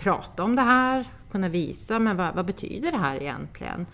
prata 0.00 0.42
om 0.42 0.56
det 0.56 0.62
här, 0.62 1.04
kunna 1.32 1.48
visa 1.48 1.98
men 1.98 2.16
vad, 2.16 2.34
vad 2.34 2.46
betyder 2.46 2.92
det 2.92 2.98
här 2.98 3.22
egentligen? 3.22 3.86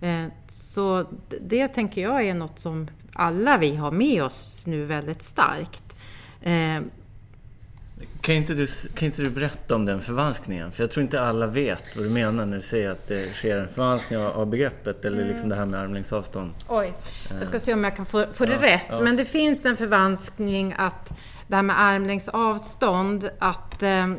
Eh, 0.00 0.24
så 0.48 1.06
det 1.40 1.68
tänker 1.68 2.02
jag 2.02 2.26
är 2.26 2.34
något 2.34 2.58
som 2.58 2.88
alla 3.12 3.58
vi 3.58 3.76
har 3.76 3.90
med 3.90 4.22
oss 4.22 4.62
nu 4.66 4.84
väldigt 4.84 5.22
starkt. 5.22 5.96
Eh, 6.42 6.80
kan 8.20 8.34
inte, 8.34 8.54
du, 8.54 8.66
kan 8.94 9.06
inte 9.06 9.22
du 9.22 9.30
berätta 9.30 9.74
om 9.74 9.84
den 9.84 10.02
förvanskningen? 10.02 10.72
För 10.72 10.82
jag 10.82 10.90
tror 10.90 11.02
inte 11.02 11.20
alla 11.20 11.46
vet 11.46 11.96
vad 11.96 12.04
du 12.04 12.10
menar 12.10 12.46
när 12.46 12.56
du 12.56 12.62
säger 12.62 12.90
att 12.90 13.08
det 13.08 13.32
sker 13.34 13.58
en 13.58 13.68
förvanskning 13.68 14.18
av, 14.18 14.46
begreppet 14.46 15.04
eller 15.04 15.24
liksom 15.24 15.48
det 15.48 15.56
här 15.56 15.66
med 15.66 15.80
armlängds 15.80 16.12
avstånd. 16.12 16.50
Oj, 16.68 16.94
jag 17.38 17.46
ska 17.46 17.58
se 17.58 17.74
om 17.74 17.84
jag 17.84 17.96
kan 17.96 18.06
få, 18.06 18.26
få 18.32 18.46
det 18.46 18.52
ja, 18.52 18.62
rätt. 18.62 18.86
Ja. 18.88 19.00
Men 19.00 19.16
det 19.16 19.24
finns 19.24 19.66
en 19.66 19.76
förvanskning 19.76 20.74
att 20.78 21.12
det 21.46 21.56
här 21.56 21.62
med 21.62 21.80
armlängds 21.80 22.28
avstånd, 22.28 23.30
att 23.38 23.82
eh, 23.82 24.12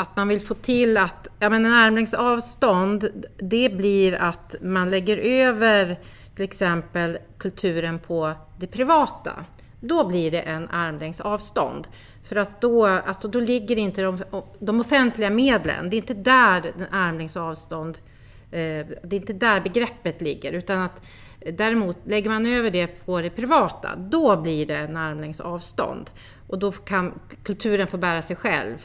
att 0.00 0.16
man 0.16 0.28
vill 0.28 0.40
få 0.40 0.54
till 0.54 0.96
att, 0.96 1.28
ja 1.38 1.48
men 1.48 1.66
en 1.66 1.72
armlängds 1.72 2.14
avstånd, 2.14 3.24
det 3.36 3.76
blir 3.76 4.14
att 4.14 4.54
man 4.60 4.90
lägger 4.90 5.16
över 5.16 5.98
till 6.34 6.44
exempel 6.44 7.18
kulturen 7.38 7.98
på 7.98 8.32
det 8.58 8.66
privata. 8.66 9.44
Då 9.80 10.08
blir 10.08 10.30
det 10.30 10.40
en 10.40 10.68
armlängds 10.68 11.20
avstånd. 11.20 11.88
För 12.24 12.36
att 12.36 12.60
då, 12.60 12.86
alltså 12.86 13.28
då 13.28 13.40
ligger 13.40 13.78
inte 13.78 14.02
de, 14.02 14.18
de 14.58 14.80
offentliga 14.80 15.30
medlen, 15.30 15.90
det 15.90 15.96
är 15.96 15.98
inte 15.98 16.14
där 16.14 16.72
en 16.78 16.86
armlängds 16.90 17.36
avstånd, 17.36 17.98
eh, 18.50 18.86
det 19.02 19.12
är 19.12 19.14
inte 19.14 19.32
där 19.32 19.60
begreppet 19.60 20.20
ligger, 20.20 20.52
utan 20.52 20.78
att 20.78 21.06
däremot 21.52 21.96
lägger 22.04 22.30
man 22.30 22.46
över 22.46 22.70
det 22.70 22.86
på 22.86 23.20
det 23.20 23.30
privata, 23.30 23.96
då 23.96 24.36
blir 24.36 24.66
det 24.66 24.76
en 24.76 24.96
armlängds 24.96 25.40
avstånd. 25.40 26.10
Och 26.46 26.58
då 26.58 26.72
kan 26.72 27.20
kulturen 27.42 27.86
få 27.86 27.96
bära 27.96 28.22
sig 28.22 28.36
själv. 28.36 28.76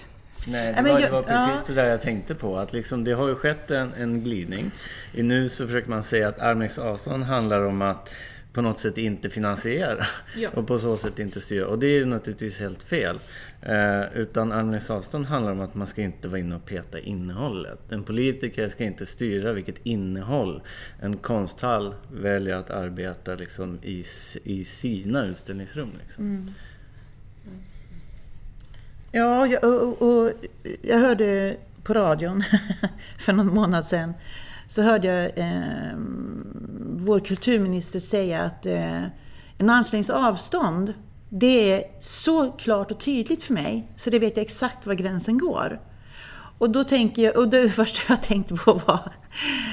Nej, 0.48 0.74
det, 0.74 0.82
var, 0.82 1.00
det 1.00 1.10
var 1.10 1.22
precis 1.22 1.66
ja. 1.68 1.74
det 1.74 1.74
där 1.74 1.90
jag 1.90 2.02
tänkte 2.02 2.36
på. 2.36 2.58
Att 2.58 2.74
liksom, 2.74 3.04
det 3.04 3.12
har 3.12 3.28
ju 3.28 3.36
skett 3.36 3.72
en, 3.72 3.94
en 3.94 4.24
glidning. 4.24 4.72
I 5.14 5.24
nu 5.24 5.50
så 5.50 5.66
försöker 5.66 5.90
man 5.90 6.04
säga 6.04 6.30
att 6.30 6.40
armlängds 6.40 6.78
avstånd 6.78 7.24
handlar 7.24 7.62
om 7.62 7.82
att 7.82 8.14
på 8.56 8.62
något 8.62 8.80
sätt 8.80 8.98
inte 8.98 9.30
finansiera 9.30 10.06
ja. 10.38 10.50
och 10.54 10.68
på 10.68 10.80
så 10.80 10.98
sätt 10.98 11.20
inte 11.20 11.42
styra. 11.42 11.68
Och 11.68 11.80
det 11.80 11.88
är 11.88 12.06
naturligtvis 12.06 12.60
helt 12.60 12.84
fel. 12.84 13.20
Eh, 13.62 14.04
utan 14.14 14.52
armlängds 14.52 14.90
avstånd 14.90 15.26
handlar 15.26 15.52
om 15.52 15.62
att 15.62 15.76
man 15.76 15.88
ska 15.88 16.02
inte 16.02 16.28
vara 16.28 16.40
inne 16.40 16.56
och 16.56 16.66
peta 16.66 17.00
innehållet. 17.00 17.92
En 17.92 18.04
politiker 18.04 18.70
ska 18.70 18.84
inte 18.84 19.06
styra 19.06 19.54
vilket 19.54 19.86
innehåll 19.86 20.62
en 21.02 21.18
konsthall 21.18 21.96
väljer 22.12 22.56
att 22.56 22.70
arbeta 22.70 23.36
liksom, 23.36 23.80
i, 23.82 24.04
i 24.44 24.64
sina 24.64 25.26
utställningsrum. 25.26 25.92
Liksom. 26.04 26.26
Mm. 26.26 26.52
Ja, 29.18 29.48
jag, 29.48 29.64
och, 29.64 30.02
och, 30.02 30.32
jag 30.82 31.00
hörde 31.00 31.58
på 31.84 31.94
radion 31.94 32.44
för 33.26 33.34
någon 33.34 33.54
månad 33.54 33.88
sedan 33.88 34.14
så 34.68 34.82
hörde 34.82 35.08
jag 35.08 35.32
eh, 35.36 35.98
vår 36.80 37.20
kulturminister 37.20 38.00
säga 38.00 38.44
att 38.44 38.66
eh, 38.66 39.04
en 39.58 39.70
armslängds 39.70 40.10
avstånd 40.10 40.94
det 41.30 41.72
är 41.72 41.84
så 42.00 42.52
klart 42.52 42.92
och 42.92 43.00
tydligt 43.00 43.44
för 43.44 43.54
mig 43.54 43.92
så 43.96 44.10
det 44.10 44.20
vet 44.20 44.38
jag 44.38 44.46
exakt 44.46 44.86
var 44.86 44.94
gränsen 44.94 45.38
går. 45.38 45.82
Och 46.58 46.70
då 46.70 46.84
tänker 46.84 47.22
jag, 47.22 47.38
och 47.38 47.48
det 47.48 47.70
första 47.82 48.02
jag 48.08 48.22
tänkte 48.22 48.54
på 48.54 48.74
var, 48.74 49.14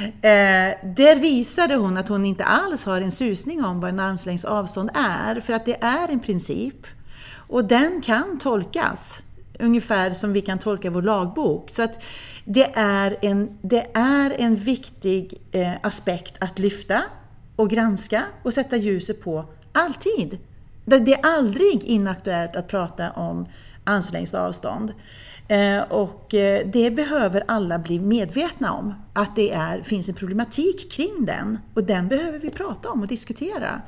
eh, 0.07 0.93
där 0.97 1.21
visade 1.21 1.75
hon 1.75 1.97
att 1.97 2.09
hon 2.09 2.25
inte 2.25 2.45
alls 2.45 2.85
har 2.85 3.01
en 3.01 3.13
susning 3.13 3.65
om 3.65 3.81
vad 3.81 3.91
en 3.91 4.01
armslängds 4.01 4.45
avstånd 4.45 4.91
är, 4.95 5.41
för 5.41 5.53
att 5.53 5.65
det 5.65 5.83
är 5.83 6.09
en 6.09 6.21
princip. 6.21 6.87
Och 7.49 7.65
den 7.65 8.03
kan 8.03 8.39
tolkas 8.39 9.23
ungefär 9.63 10.11
som 10.13 10.33
vi 10.33 10.41
kan 10.41 10.59
tolka 10.59 10.91
vår 10.91 11.03
lagbok. 11.03 11.71
Så 11.71 11.83
att 11.83 12.03
det 12.45 12.71
är 12.75 13.17
en, 13.23 13.59
det 13.63 13.87
är 13.95 14.35
en 14.39 14.57
viktig 14.57 15.35
eh, 15.53 15.73
aspekt 15.83 16.35
att 16.39 16.59
lyfta 16.59 17.03
och 17.57 17.71
granska 17.71 18.23
och 18.43 18.55
sätta 18.55 18.77
ljuset 18.77 19.23
på, 19.23 19.45
alltid. 19.73 20.39
Det, 20.85 20.99
det 20.99 21.15
är 21.15 21.27
aldrig 21.37 21.85
inaktuellt 21.85 22.57
att 22.57 22.69
prata 22.69 23.11
om 23.11 23.47
armslängds 23.85 24.35
avstånd. 24.35 24.93
Eh, 25.49 25.83
och 25.83 26.35
eh, 26.35 26.67
det 26.67 26.91
behöver 26.91 27.45
alla 27.49 27.79
bli 27.79 27.99
medvetna 27.99 28.73
om, 28.73 28.95
att 29.13 29.37
det 29.37 29.53
är, 29.53 29.83
finns 29.83 30.09
en 30.09 30.15
problematik 30.15 30.93
kring 30.93 31.25
den. 31.25 31.59
Och 31.75 31.85
den 31.85 32.09
behöver 32.09 32.39
vi 32.39 32.51
prata 32.51 32.91
om 32.91 33.01
och 33.01 33.07
diskutera. 33.09 33.83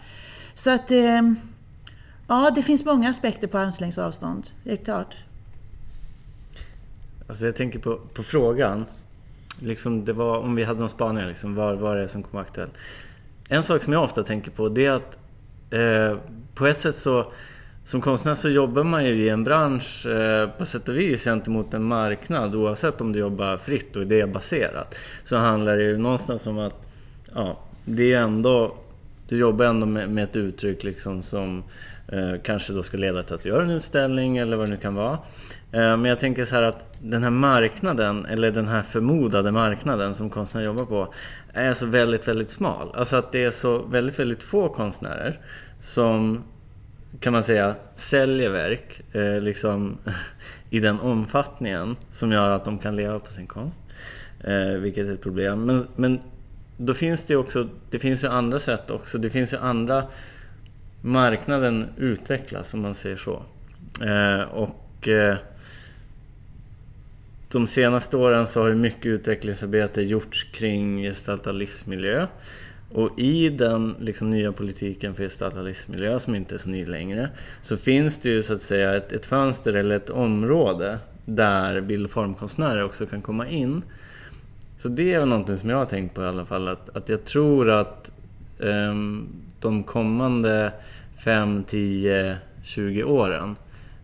Så 0.55 0.71
att, 0.71 0.91
eh, 0.91 1.23
ja, 2.29 2.51
det 2.55 2.63
finns 2.63 2.85
många 2.85 3.11
aspekter 3.11 3.47
på 3.47 3.59
armslängds 3.59 3.99
avstånd, 3.99 4.51
helt 4.65 4.85
klart. 4.85 5.17
Alltså 7.27 7.45
jag 7.45 7.57
tänker 7.57 7.79
på, 7.79 7.97
på 8.15 8.23
frågan. 8.23 8.85
Liksom 9.61 10.05
det 10.05 10.13
var, 10.13 10.39
om 10.39 10.55
vi 10.55 10.65
hade 10.65 10.81
någon 10.81 10.89
spaning, 10.89 11.27
liksom, 11.27 11.55
vad 11.55 11.79
var 11.79 11.97
det 11.97 12.09
som 12.09 12.23
kom 12.23 12.41
aktuellt? 12.41 12.73
En 13.49 13.63
sak 13.63 13.83
som 13.83 13.93
jag 13.93 14.05
ofta 14.05 14.23
tänker 14.23 14.51
på 14.51 14.69
det 14.69 14.87
är 14.87 14.91
att 14.91 15.19
eh, 15.71 16.19
på 16.55 16.67
ett 16.67 16.81
sätt 16.81 16.97
så 16.97 17.33
som 17.85 18.01
konstnär 18.01 18.35
så 18.35 18.49
jobbar 18.49 18.83
man 18.83 19.05
ju 19.05 19.25
i 19.25 19.29
en 19.29 19.45
bransch 19.45 20.07
eh, 20.07 20.49
på 20.49 20.67
sätt 20.67 20.89
och 20.89 20.97
vis 20.97 21.25
gentemot 21.25 21.75
en 21.75 21.85
marknad 21.85 22.55
oavsett 22.55 23.01
om 23.01 23.13
du 23.13 23.19
jobbar 23.19 23.57
fritt 23.57 23.97
och 23.97 24.03
idébaserat. 24.03 24.95
Så 25.25 25.37
handlar 25.37 25.77
det 25.77 25.83
ju 25.83 25.99
någonstans 25.99 26.47
om 26.47 26.59
att 26.59 26.75
ja, 27.35 27.59
det 27.85 28.13
är 28.13 28.21
ändå, 28.21 28.77
du 29.29 29.39
jobbar 29.39 29.65
ändå 29.65 29.87
med, 29.87 30.11
med 30.11 30.25
ett 30.25 30.37
uttryck 30.37 30.85
liksom 30.85 31.23
som 31.23 31.63
eh, 32.09 32.33
kanske 32.43 32.73
då 32.73 32.83
ska 32.83 32.97
leda 32.97 33.23
till 33.23 33.35
att 33.35 33.43
du 33.43 33.49
gör 33.49 33.63
en 33.63 33.71
utställning 33.71 34.39
eller 34.39 34.57
vad 34.57 34.67
det 34.67 34.71
nu 34.71 34.77
kan 34.77 34.95
vara. 34.95 35.19
Eh, 35.73 35.97
men 35.97 36.05
jag 36.05 36.21
tänker 36.21 36.45
så 36.45 36.55
här 36.55 36.63
att 36.63 36.97
den 37.03 37.23
här 37.23 37.31
marknaden, 37.31 38.27
eller 38.27 38.51
den 38.51 38.69
här 38.69 38.83
förmodade 38.83 39.53
marknaden 39.53 40.15
som 40.15 40.31
konstnärer 40.31 40.65
jobbar 40.65 40.85
på, 40.85 41.15
är 41.53 41.73
så 41.73 41.87
väldigt, 41.87 42.29
väldigt 42.29 42.51
smal. 42.51 42.91
Alltså 42.95 43.17
att 43.17 43.33
det 43.33 43.45
är 43.45 43.51
så 43.51 43.79
väldigt, 43.79 44.19
väldigt 44.19 44.43
få 44.43 44.69
konstnärer 44.69 45.41
som 45.81 46.45
kan 47.21 47.33
man 47.33 47.43
säga 47.43 47.75
säljer 47.97 48.51
verk 48.51 49.15
eh, 49.15 49.41
liksom, 49.41 49.99
i 50.71 50.81
den 50.81 51.01
omfattningen 51.01 51.97
som 52.11 52.33
gör 52.33 52.51
att 52.51 52.65
de 52.65 52.79
kan 52.79 52.97
leva 52.97 53.19
på 53.19 53.31
sin 53.31 53.47
konst. 53.47 53.81
Eh, 54.41 54.81
vilket 54.81 55.09
är 55.09 55.13
ett 55.13 55.23
problem. 55.23 55.65
Men, 55.65 55.87
men 55.97 56.21
då 56.77 56.95
finns 56.95 57.25
det 57.25 57.37
också, 57.37 57.69
det 57.91 57.99
finns 57.99 58.25
ju 58.25 58.29
andra 58.29 58.59
sätt 58.59 58.91
också. 58.91 59.19
Det 59.19 59.31
finns 59.31 59.53
ju 59.53 59.57
andra, 59.57 60.05
marknaden 61.01 61.87
utvecklas 61.97 62.75
om 62.75 62.81
man 62.81 62.95
säger 62.95 63.17
så. 63.17 63.43
Eh, 64.05 64.41
och 64.41 65.09
eh, 65.09 65.37
de 67.49 67.67
senaste 67.67 68.17
åren 68.17 68.47
så 68.47 68.63
har 68.63 68.75
mycket 68.75 69.07
utvecklingsarbete 69.07 70.03
gjorts 70.03 70.43
kring 70.43 71.03
gestaltad 71.03 71.53
livsmiljö. 71.53 72.27
Och 72.93 73.19
i 73.19 73.49
den 73.49 73.95
liksom, 74.01 74.31
nya 74.31 74.53
politiken 74.53 75.15
för 75.15 75.23
gestaltad 75.23 75.63
livsmiljö, 75.63 76.19
som 76.19 76.35
inte 76.35 76.55
är 76.55 76.59
så 76.59 76.69
ny 76.69 76.87
längre, 76.87 77.31
så 77.63 77.77
finns 77.77 78.19
det 78.19 78.29
ju 78.29 78.43
så 78.43 78.53
att 78.53 78.63
säga 78.63 78.97
ett, 78.97 79.13
ett 79.13 79.27
fönster 79.27 79.75
eller 79.75 79.97
ett 79.97 80.11
område 80.11 80.99
där 81.25 81.81
bild 81.81 82.05
och 82.05 82.11
formkonstnärer 82.11 82.85
också 82.85 83.07
kan 83.07 83.23
komma 83.23 83.49
in. 83.49 83.83
Så 84.85 84.89
det 84.91 85.15
är 85.15 85.19
väl 85.19 85.29
någonting 85.29 85.57
som 85.57 85.71
jag 85.71 85.77
har 85.77 85.87
tänkt 85.87 86.15
på 86.15 86.23
i 86.23 86.27
alla 86.27 86.45
fall, 86.45 86.69
att, 86.69 86.97
att 86.97 87.09
jag 87.09 87.25
tror 87.25 87.71
att 87.71 88.11
um, 88.59 89.29
de 89.61 89.83
kommande 89.83 90.73
5, 91.25 91.65
10, 91.69 92.39
20 92.63 93.05
åren 93.05 93.57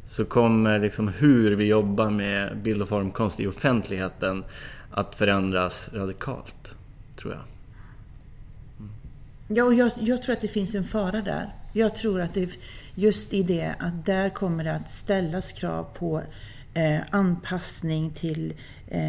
så 0.06 0.24
kommer 0.24 0.78
liksom 0.78 1.08
hur 1.08 1.50
vi 1.50 1.64
jobbar 1.64 2.10
med 2.10 2.56
bild 2.56 2.82
och 2.82 2.88
formkonst 2.88 3.40
i 3.40 3.46
offentligheten 3.46 4.44
att 4.90 5.14
förändras 5.14 5.90
radikalt, 5.92 6.76
tror 7.16 7.32
jag. 7.32 7.42
Mm. 8.78 8.90
Ja, 9.48 9.64
och 9.64 9.74
jag, 9.74 9.90
jag, 10.00 10.22
tror 10.22 10.32
att 10.32 10.40
det 10.40 10.48
finns 10.48 10.74
en 10.74 10.84
fara 10.84 11.20
där. 11.20 11.54
Jag 11.72 11.94
tror 11.94 12.20
att 12.20 12.34
det 12.34 12.50
just 12.94 13.32
i 13.32 13.42
det 13.42 13.74
att 13.78 14.06
där 14.06 14.30
kommer 14.30 14.64
det 14.64 14.74
att 14.74 14.90
ställas 14.90 15.52
krav 15.52 15.86
på 15.98 16.22
eh, 16.74 17.00
anpassning 17.10 18.10
till, 18.10 18.54
eh, 18.88 19.00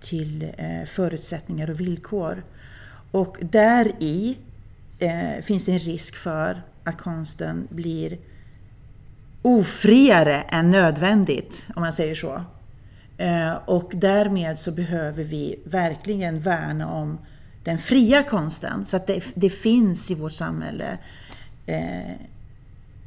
till 0.00 0.52
eh, 0.58 0.84
förutsättningar 0.86 1.70
och 1.70 1.80
villkor. 1.80 2.44
Och 3.10 3.36
där 3.40 3.92
i 3.98 4.38
eh, 4.98 5.42
finns 5.42 5.64
det 5.64 5.72
en 5.72 5.78
risk 5.78 6.16
för 6.16 6.62
att 6.84 6.98
konsten 6.98 7.68
blir 7.70 8.18
ofriare 9.42 10.42
än 10.42 10.70
nödvändigt, 10.70 11.68
om 11.76 11.82
man 11.82 11.92
säger 11.92 12.14
så. 12.14 12.44
Eh, 13.18 13.54
och 13.64 13.92
därmed 13.94 14.58
så 14.58 14.72
behöver 14.72 15.24
vi 15.24 15.60
verkligen 15.64 16.40
värna 16.40 16.90
om 16.90 17.18
den 17.64 17.78
fria 17.78 18.22
konsten. 18.22 18.86
Så 18.86 18.96
att 18.96 19.06
det, 19.06 19.24
det 19.34 19.50
finns 19.50 20.10
i 20.10 20.14
vårt 20.14 20.32
samhälle 20.32 20.98
eh, 21.66 22.12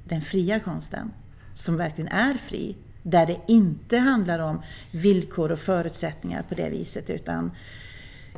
den 0.03 0.21
fria 0.21 0.59
konsten 0.59 1.11
som 1.55 1.77
verkligen 1.77 2.11
är 2.11 2.33
fri. 2.33 2.75
Där 3.07 3.25
det 3.25 3.37
inte 3.47 3.97
handlar 3.97 4.39
om 4.39 4.61
villkor 4.91 5.51
och 5.51 5.59
förutsättningar 5.59 6.43
på 6.49 6.55
det 6.55 6.69
viset 6.69 7.09
utan 7.09 7.51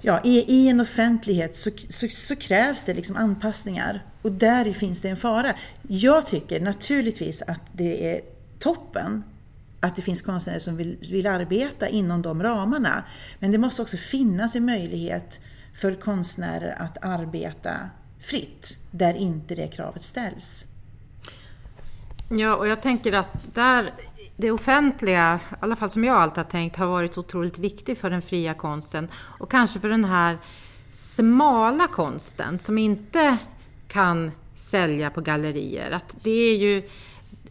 ja, 0.01 0.21
i, 0.23 0.55
i 0.55 0.67
en 0.69 0.79
offentlighet 0.79 1.55
så, 1.55 1.69
så, 1.89 2.09
så, 2.09 2.35
krävs 2.35 2.83
det 2.83 2.93
liksom 2.93 3.15
anpassningar 3.15 4.05
och 4.21 4.31
där 4.31 4.73
finns 4.73 5.01
det 5.01 5.09
en 5.09 5.17
fara. 5.17 5.55
Jag 5.87 6.27
tycker 6.27 6.59
naturligtvis 6.59 7.41
att 7.41 7.61
det 7.73 8.15
är 8.15 8.21
toppen 8.59 9.23
att 9.79 9.95
det 9.95 10.01
finns 10.01 10.21
konstnärer 10.21 10.59
som 10.59 10.75
vill, 10.75 10.97
vill 11.11 11.27
arbeta 11.27 11.87
inom 11.87 12.21
de 12.21 12.43
ramarna. 12.43 13.03
Men 13.39 13.51
det 13.51 13.57
måste 13.57 13.81
också 13.81 13.97
finnas 13.97 14.55
en 14.55 14.65
möjlighet 14.65 15.39
för 15.73 15.95
konstnärer 15.95 16.81
att 16.81 16.97
arbeta 17.01 17.89
fritt 18.19 18.77
där 18.91 19.13
inte 19.13 19.55
det 19.55 19.67
kravet 19.67 20.03
ställs. 20.03 20.65
Ja, 22.29 22.55
och 22.55 22.67
jag 22.67 22.81
tänker 22.81 23.13
att 23.13 23.29
där 23.53 23.93
det 24.35 24.51
offentliga, 24.51 25.39
i 25.51 25.55
alla 25.59 25.75
fall 25.75 25.89
som 25.89 26.03
jag 26.03 26.15
alltid 26.15 26.37
har 26.37 26.43
tänkt, 26.43 26.75
har 26.75 26.87
varit 26.87 27.17
otroligt 27.17 27.59
viktigt 27.59 27.99
för 27.99 28.09
den 28.09 28.21
fria 28.21 28.53
konsten 28.53 29.07
och 29.13 29.51
kanske 29.51 29.79
för 29.79 29.89
den 29.89 30.05
här 30.05 30.37
smala 30.91 31.87
konsten 31.87 32.59
som 32.59 32.77
inte 32.77 33.37
kan 33.87 34.31
sälja 34.55 35.09
på 35.09 35.21
gallerier. 35.21 35.91
Att 35.91 36.15
det 36.23 36.31
är 36.31 36.57
ju 36.57 36.77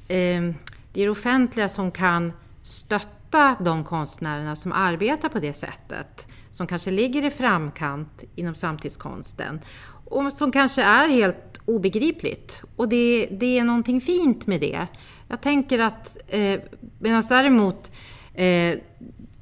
eh, 0.09 0.55
det, 0.93 1.03
är 1.03 1.05
det 1.05 1.09
offentliga 1.09 1.69
som 1.69 1.91
kan 1.91 2.33
stötta 2.63 3.57
de 3.61 3.85
konstnärerna 3.85 4.57
som 4.57 4.73
arbetar 4.73 5.29
på 5.29 5.39
det 5.39 5.53
sättet. 5.53 6.29
Som 6.53 6.67
kanske 6.67 6.91
ligger 6.91 7.25
i 7.25 7.31
framkant 7.31 8.25
inom 8.35 8.55
samtidskonsten. 8.55 9.61
Och 10.05 10.33
som 10.33 10.53
kanske 10.53 10.83
är 10.83 11.09
helt 11.09 11.46
obegripligt. 11.67 12.63
Och 12.77 12.89
det, 12.89 13.29
det 13.31 13.59
är 13.59 13.65
någonting 13.65 14.01
fint 14.01 14.47
med 14.47 14.61
det. 14.61 14.87
Jag 15.29 15.41
tänker 15.41 15.79
att 15.79 16.17
eh, 16.29 16.61
medan 16.99 17.23
däremot 17.29 17.93
eh, 18.35 18.79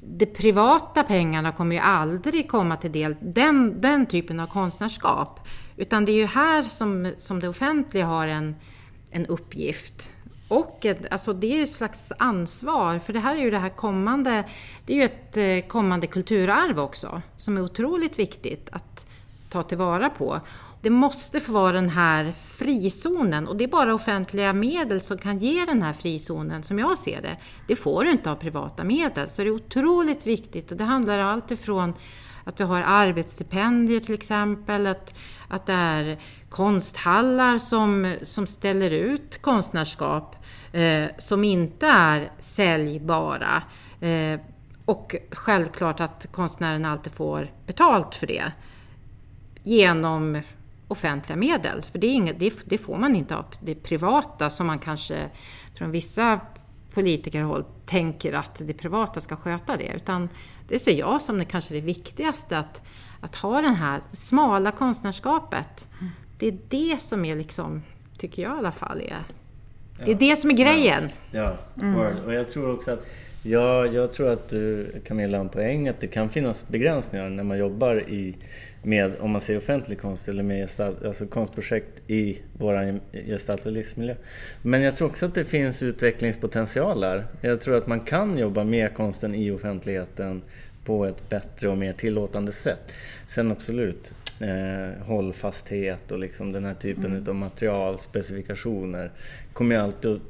de 0.07 0.25
privata 0.25 1.03
pengarna 1.03 1.51
kommer 1.51 1.75
ju 1.75 1.81
aldrig 1.81 2.49
komma 2.49 2.77
till 2.77 2.91
del 2.91 3.15
den, 3.21 3.81
den 3.81 4.05
typen 4.05 4.39
av 4.39 4.47
konstnärskap. 4.47 5.47
Utan 5.77 6.05
det 6.05 6.11
är 6.11 6.15
ju 6.15 6.25
här 6.25 6.63
som, 6.63 7.13
som 7.17 7.39
det 7.39 7.47
offentliga 7.47 8.05
har 8.05 8.27
en, 8.27 8.55
en 9.11 9.25
uppgift. 9.25 10.11
Och 10.47 10.85
ett, 10.85 11.11
alltså 11.11 11.33
det 11.33 11.47
är 11.47 11.57
ju 11.57 11.63
ett 11.63 11.71
slags 11.71 12.11
ansvar, 12.19 12.99
för 12.99 13.13
det 13.13 13.19
här 13.19 13.35
är 13.35 13.41
ju 13.41 13.51
det 13.51 13.57
här 13.57 13.69
kommande, 13.69 14.43
det 14.85 14.93
är 14.93 14.97
ju 14.97 15.03
ett 15.03 15.37
eh, 15.37 15.69
kommande 15.69 16.07
kulturarv 16.07 16.79
också, 16.79 17.21
som 17.37 17.57
är 17.57 17.61
otroligt 17.61 18.19
viktigt 18.19 18.69
att 18.71 19.07
ta 19.49 19.63
tillvara 19.63 20.09
på. 20.09 20.39
Det 20.85 20.91
måste 20.91 21.39
få 21.39 21.51
vara 21.51 21.71
den 21.71 21.89
här 21.89 22.31
frizonen 22.31 23.47
och 23.47 23.57
det 23.57 23.63
är 23.63 23.67
bara 23.67 23.93
offentliga 23.93 24.53
medel 24.53 25.01
som 25.01 25.17
kan 25.17 25.37
ge 25.37 25.65
den 25.65 25.81
här 25.81 25.93
frizonen 25.93 26.63
som 26.63 26.79
jag 26.79 26.97
ser 26.97 27.21
det. 27.21 27.37
Det 27.67 27.75
får 27.75 28.03
du 28.03 28.11
inte 28.11 28.31
av 28.31 28.35
privata 28.35 28.83
medel, 28.83 29.29
så 29.29 29.41
det 29.41 29.47
är 29.47 29.51
otroligt 29.51 30.27
viktigt. 30.27 30.71
Och 30.71 30.77
det 30.77 30.83
handlar 30.83 31.19
om 31.19 31.25
allt 31.25 31.51
ifrån 31.51 31.93
att 32.43 32.59
vi 32.59 32.63
har 32.63 32.81
arbetsstipendier 32.81 33.99
till 33.99 34.13
exempel, 34.13 34.87
att, 34.87 35.19
att 35.47 35.65
det 35.65 35.73
är 35.73 36.17
konsthallar 36.49 37.57
som, 37.57 38.15
som 38.21 38.47
ställer 38.47 38.91
ut 38.91 39.41
konstnärskap 39.41 40.35
eh, 40.71 41.05
som 41.17 41.43
inte 41.43 41.87
är 41.87 42.31
säljbara. 42.39 43.63
Eh, 43.99 44.39
och 44.85 45.15
självklart 45.31 45.99
att 45.99 46.27
konstnären 46.31 46.85
alltid 46.85 47.13
får 47.13 47.51
betalt 47.65 48.15
för 48.15 48.27
det 48.27 48.51
genom 49.63 50.41
offentliga 50.87 51.35
medel. 51.35 51.81
För 51.81 51.99
det, 51.99 52.07
är 52.07 52.11
inget, 52.11 52.39
det, 52.39 52.53
det, 52.65 52.77
får 52.77 52.97
man 52.97 53.15
inte 53.15 53.35
av 53.35 53.45
det 53.59 53.75
privata 53.75 54.49
som 54.49 54.67
man 54.67 54.79
kanske 54.79 55.29
från 55.75 55.91
vissa 55.91 56.39
politikerhåll 56.93 57.63
tänker 57.85 58.33
att 58.33 58.61
det 58.65 58.73
privata 58.73 59.21
ska 59.21 59.35
sköta 59.35 59.77
det. 59.77 59.91
Utan 59.95 60.29
det 60.67 60.79
ser 60.79 60.95
jag 60.95 61.21
som 61.21 61.37
det 61.37 61.45
kanske 61.45 61.73
det 61.73 61.81
viktigaste, 61.81 62.57
att, 62.57 62.81
att 63.21 63.35
ha 63.35 63.61
det 63.61 63.67
här 63.67 64.01
smala 64.11 64.71
konstnärskapet. 64.71 65.87
Det 66.39 66.47
är 66.47 66.57
det 66.69 67.01
som 67.01 67.25
är 67.25 67.35
liksom, 67.35 67.83
tycker 68.17 68.41
jag 68.41 68.55
i 68.55 68.57
alla 68.57 68.71
fall, 68.71 69.01
är, 69.01 69.23
det 70.05 70.11
är 70.11 70.15
det 70.15 70.35
som 70.35 70.49
är 70.49 70.53
grejen. 70.53 71.09
Ja, 71.31 71.57
ja. 71.73 71.83
Mm. 71.83 72.25
och 72.25 72.33
jag 72.33 72.49
tror 72.49 72.73
också 72.73 72.91
att 72.91 73.07
Ja, 73.47 73.85
jag 73.85 74.13
tror 74.13 74.29
att 74.29 74.49
du 74.49 74.91
Camilla 75.07 75.37
har 75.37 75.43
en 75.43 75.49
poäng 75.49 75.87
att 75.87 75.99
det 75.99 76.07
kan 76.07 76.29
finnas 76.29 76.67
begränsningar 76.67 77.29
när 77.29 77.43
man 77.43 77.57
jobbar 77.57 78.09
i, 78.09 78.35
med, 78.85 79.11
om 79.19 79.31
man 79.31 79.41
ser 79.41 79.57
offentlig 79.57 79.99
konst 79.99 80.27
eller 80.27 80.43
med 80.43 80.57
gestalt, 80.57 81.05
alltså 81.05 81.25
konstprojekt 81.25 82.01
i 82.07 82.37
vår 82.53 82.99
gestaltade 83.11 83.71
livsmiljö. 83.71 84.15
Men 84.61 84.81
jag 84.81 84.95
tror 84.95 85.07
också 85.07 85.25
att 85.25 85.35
det 85.35 85.45
finns 85.45 85.83
utvecklingspotential 85.83 87.01
där. 87.01 87.25
Jag 87.41 87.61
tror 87.61 87.77
att 87.77 87.87
man 87.87 87.99
kan 87.99 88.37
jobba 88.37 88.63
med 88.63 88.93
konsten 88.93 89.35
i 89.35 89.51
offentligheten 89.51 90.41
på 90.85 91.05
ett 91.05 91.29
bättre 91.29 91.69
och 91.69 91.77
mer 91.77 91.93
tillåtande 91.93 92.51
sätt. 92.51 92.93
Sen 93.27 93.51
absolut, 93.51 94.13
eh, 94.39 95.03
hållfasthet 95.03 96.11
och 96.11 96.19
liksom 96.19 96.51
den 96.51 96.65
här 96.65 96.73
typen 96.73 97.05
mm. 97.05 97.29
av 97.29 97.35
materialspecifikationer 97.35 99.11
kommer 99.53 99.75
ju 99.75 99.81
alltid 99.81 100.11
att 100.11 100.21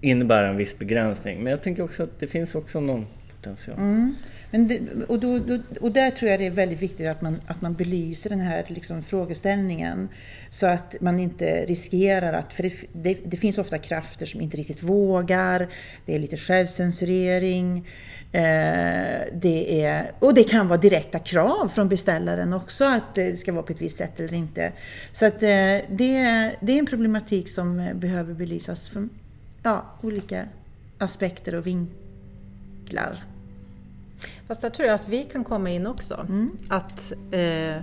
innebära 0.00 0.48
en 0.48 0.56
viss 0.56 0.78
begränsning. 0.78 1.42
Men 1.42 1.50
jag 1.50 1.62
tänker 1.62 1.82
också 1.82 2.02
att 2.02 2.20
det 2.20 2.26
finns 2.26 2.54
också 2.54 2.80
någon 2.80 3.06
potential. 3.36 3.78
Mm. 3.78 4.14
Men 4.50 4.68
det, 4.68 4.80
och, 5.08 5.20
då, 5.20 5.38
då, 5.38 5.58
och 5.80 5.92
där 5.92 6.10
tror 6.10 6.30
jag 6.30 6.40
det 6.40 6.46
är 6.46 6.50
väldigt 6.50 6.82
viktigt 6.82 7.06
att 7.06 7.22
man, 7.22 7.40
att 7.46 7.62
man 7.62 7.74
belyser 7.74 8.30
den 8.30 8.40
här 8.40 8.64
liksom 8.68 9.02
frågeställningen. 9.02 10.08
Så 10.50 10.66
att 10.66 10.96
man 11.00 11.20
inte 11.20 11.66
riskerar 11.66 12.32
att, 12.32 12.54
för 12.54 12.62
det, 12.62 12.72
det, 12.92 13.18
det, 13.24 13.36
finns 13.36 13.58
ofta 13.58 13.78
krafter 13.78 14.26
som 14.26 14.40
inte 14.40 14.56
riktigt 14.56 14.82
vågar, 14.82 15.68
det 16.06 16.14
är 16.14 16.18
lite 16.18 16.36
självcensurering. 16.36 17.88
Eh, 18.32 19.20
det 19.32 19.82
är, 19.82 20.12
och 20.18 20.34
det 20.34 20.44
kan 20.44 20.68
vara 20.68 20.80
direkta 20.80 21.18
krav 21.18 21.68
från 21.74 21.88
beställaren 21.88 22.52
också 22.52 22.84
att 22.84 23.14
det 23.14 23.36
ska 23.36 23.52
vara 23.52 23.62
på 23.62 23.72
ett 23.72 23.82
visst 23.82 23.98
sätt 23.98 24.20
eller 24.20 24.34
inte. 24.34 24.72
Så 25.12 25.26
att 25.26 25.42
eh, 25.42 25.48
det, 25.88 26.52
det 26.60 26.72
är 26.72 26.78
en 26.78 26.86
problematik 26.86 27.48
som 27.48 27.88
behöver 27.94 28.34
belysas 28.34 28.88
från 28.88 29.10
ja, 29.62 29.84
olika 30.02 30.44
aspekter 30.98 31.54
och 31.54 31.66
vinklar. 31.66 33.24
Fast 34.48 34.62
jag 34.62 34.74
tror 34.74 34.88
att 34.88 35.08
vi 35.08 35.24
kan 35.24 35.44
komma 35.44 35.70
in 35.70 35.86
också. 35.86 36.14
Mm. 36.14 36.50
Att, 36.68 37.12
eh, 37.30 37.76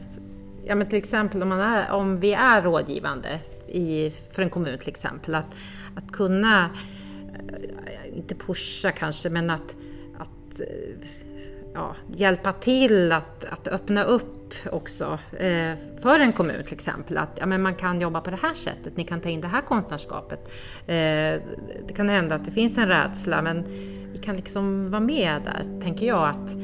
ja, 0.66 0.76
men 0.76 0.90
till 0.90 0.98
exempel 0.98 1.42
om, 1.42 1.50
man 1.50 1.60
är, 1.60 1.92
om 1.92 2.20
vi 2.20 2.34
är 2.34 2.62
rådgivande 2.62 3.40
i, 3.68 4.12
för 4.32 4.42
en 4.42 4.50
kommun 4.50 4.78
till 4.78 4.90
exempel, 4.90 5.36
att, 5.36 5.56
att 5.96 6.12
kunna, 6.12 6.70
eh, 7.86 8.18
inte 8.18 8.36
pusha 8.36 8.92
kanske, 8.92 9.30
men 9.30 9.50
att, 9.50 9.76
att 10.20 10.60
eh, 10.60 11.10
ja, 11.74 11.96
hjälpa 12.16 12.54
till 12.54 13.12
att, 13.12 13.46
att 13.46 13.68
öppna 13.68 14.04
upp 14.04 14.54
också 14.72 15.20
eh, 15.32 15.74
för 16.02 16.20
en 16.20 16.32
kommun 16.32 16.64
till 16.64 16.74
exempel. 16.74 17.18
Att 17.18 17.38
ja, 17.40 17.46
men 17.46 17.62
man 17.62 17.76
kan 17.76 18.02
jobba 18.02 18.22
på 18.22 18.32
det 18.32 18.40
här 18.42 18.54
sättet, 18.54 18.98
ni 18.98 19.04
kan 19.04 19.22
ta 19.22 19.30
in 19.30 19.42
det 19.42 19.48
här 19.48 19.62
konstnärskapet. 19.62 20.40
Eh, 20.88 21.42
det 21.88 21.94
kan 21.96 22.10
hända 22.10 22.36
att 22.36 22.46
det 22.46 22.52
finns 22.52 22.78
en 22.78 22.88
rädsla 22.88 23.42
men 23.42 23.66
vi 24.16 24.22
kan 24.22 24.36
liksom 24.36 24.92
vara 24.92 25.02
med 25.02 25.42
där, 25.44 25.82
tänker 25.82 26.06
jag, 26.06 26.30
att 26.30 26.58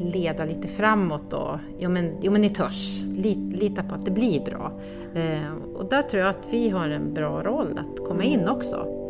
leda 0.00 0.44
lite 0.44 0.68
framåt 0.68 1.32
och 1.32 1.58
jo 1.78 1.90
men, 1.90 2.16
jo, 2.22 2.32
men 2.32 2.40
ni 2.40 2.48
törs, 2.48 3.02
lita 3.52 3.82
på 3.82 3.94
att 3.94 4.04
det 4.04 4.10
blir 4.10 4.44
bra. 4.44 4.80
Eh, 5.14 5.52
och 5.74 5.88
där 5.88 6.02
tror 6.02 6.22
jag 6.22 6.30
att 6.30 6.48
vi 6.50 6.68
har 6.68 6.88
en 6.88 7.14
bra 7.14 7.42
roll 7.42 7.78
att 7.78 8.08
komma 8.08 8.22
in 8.22 8.48
också. 8.48 9.03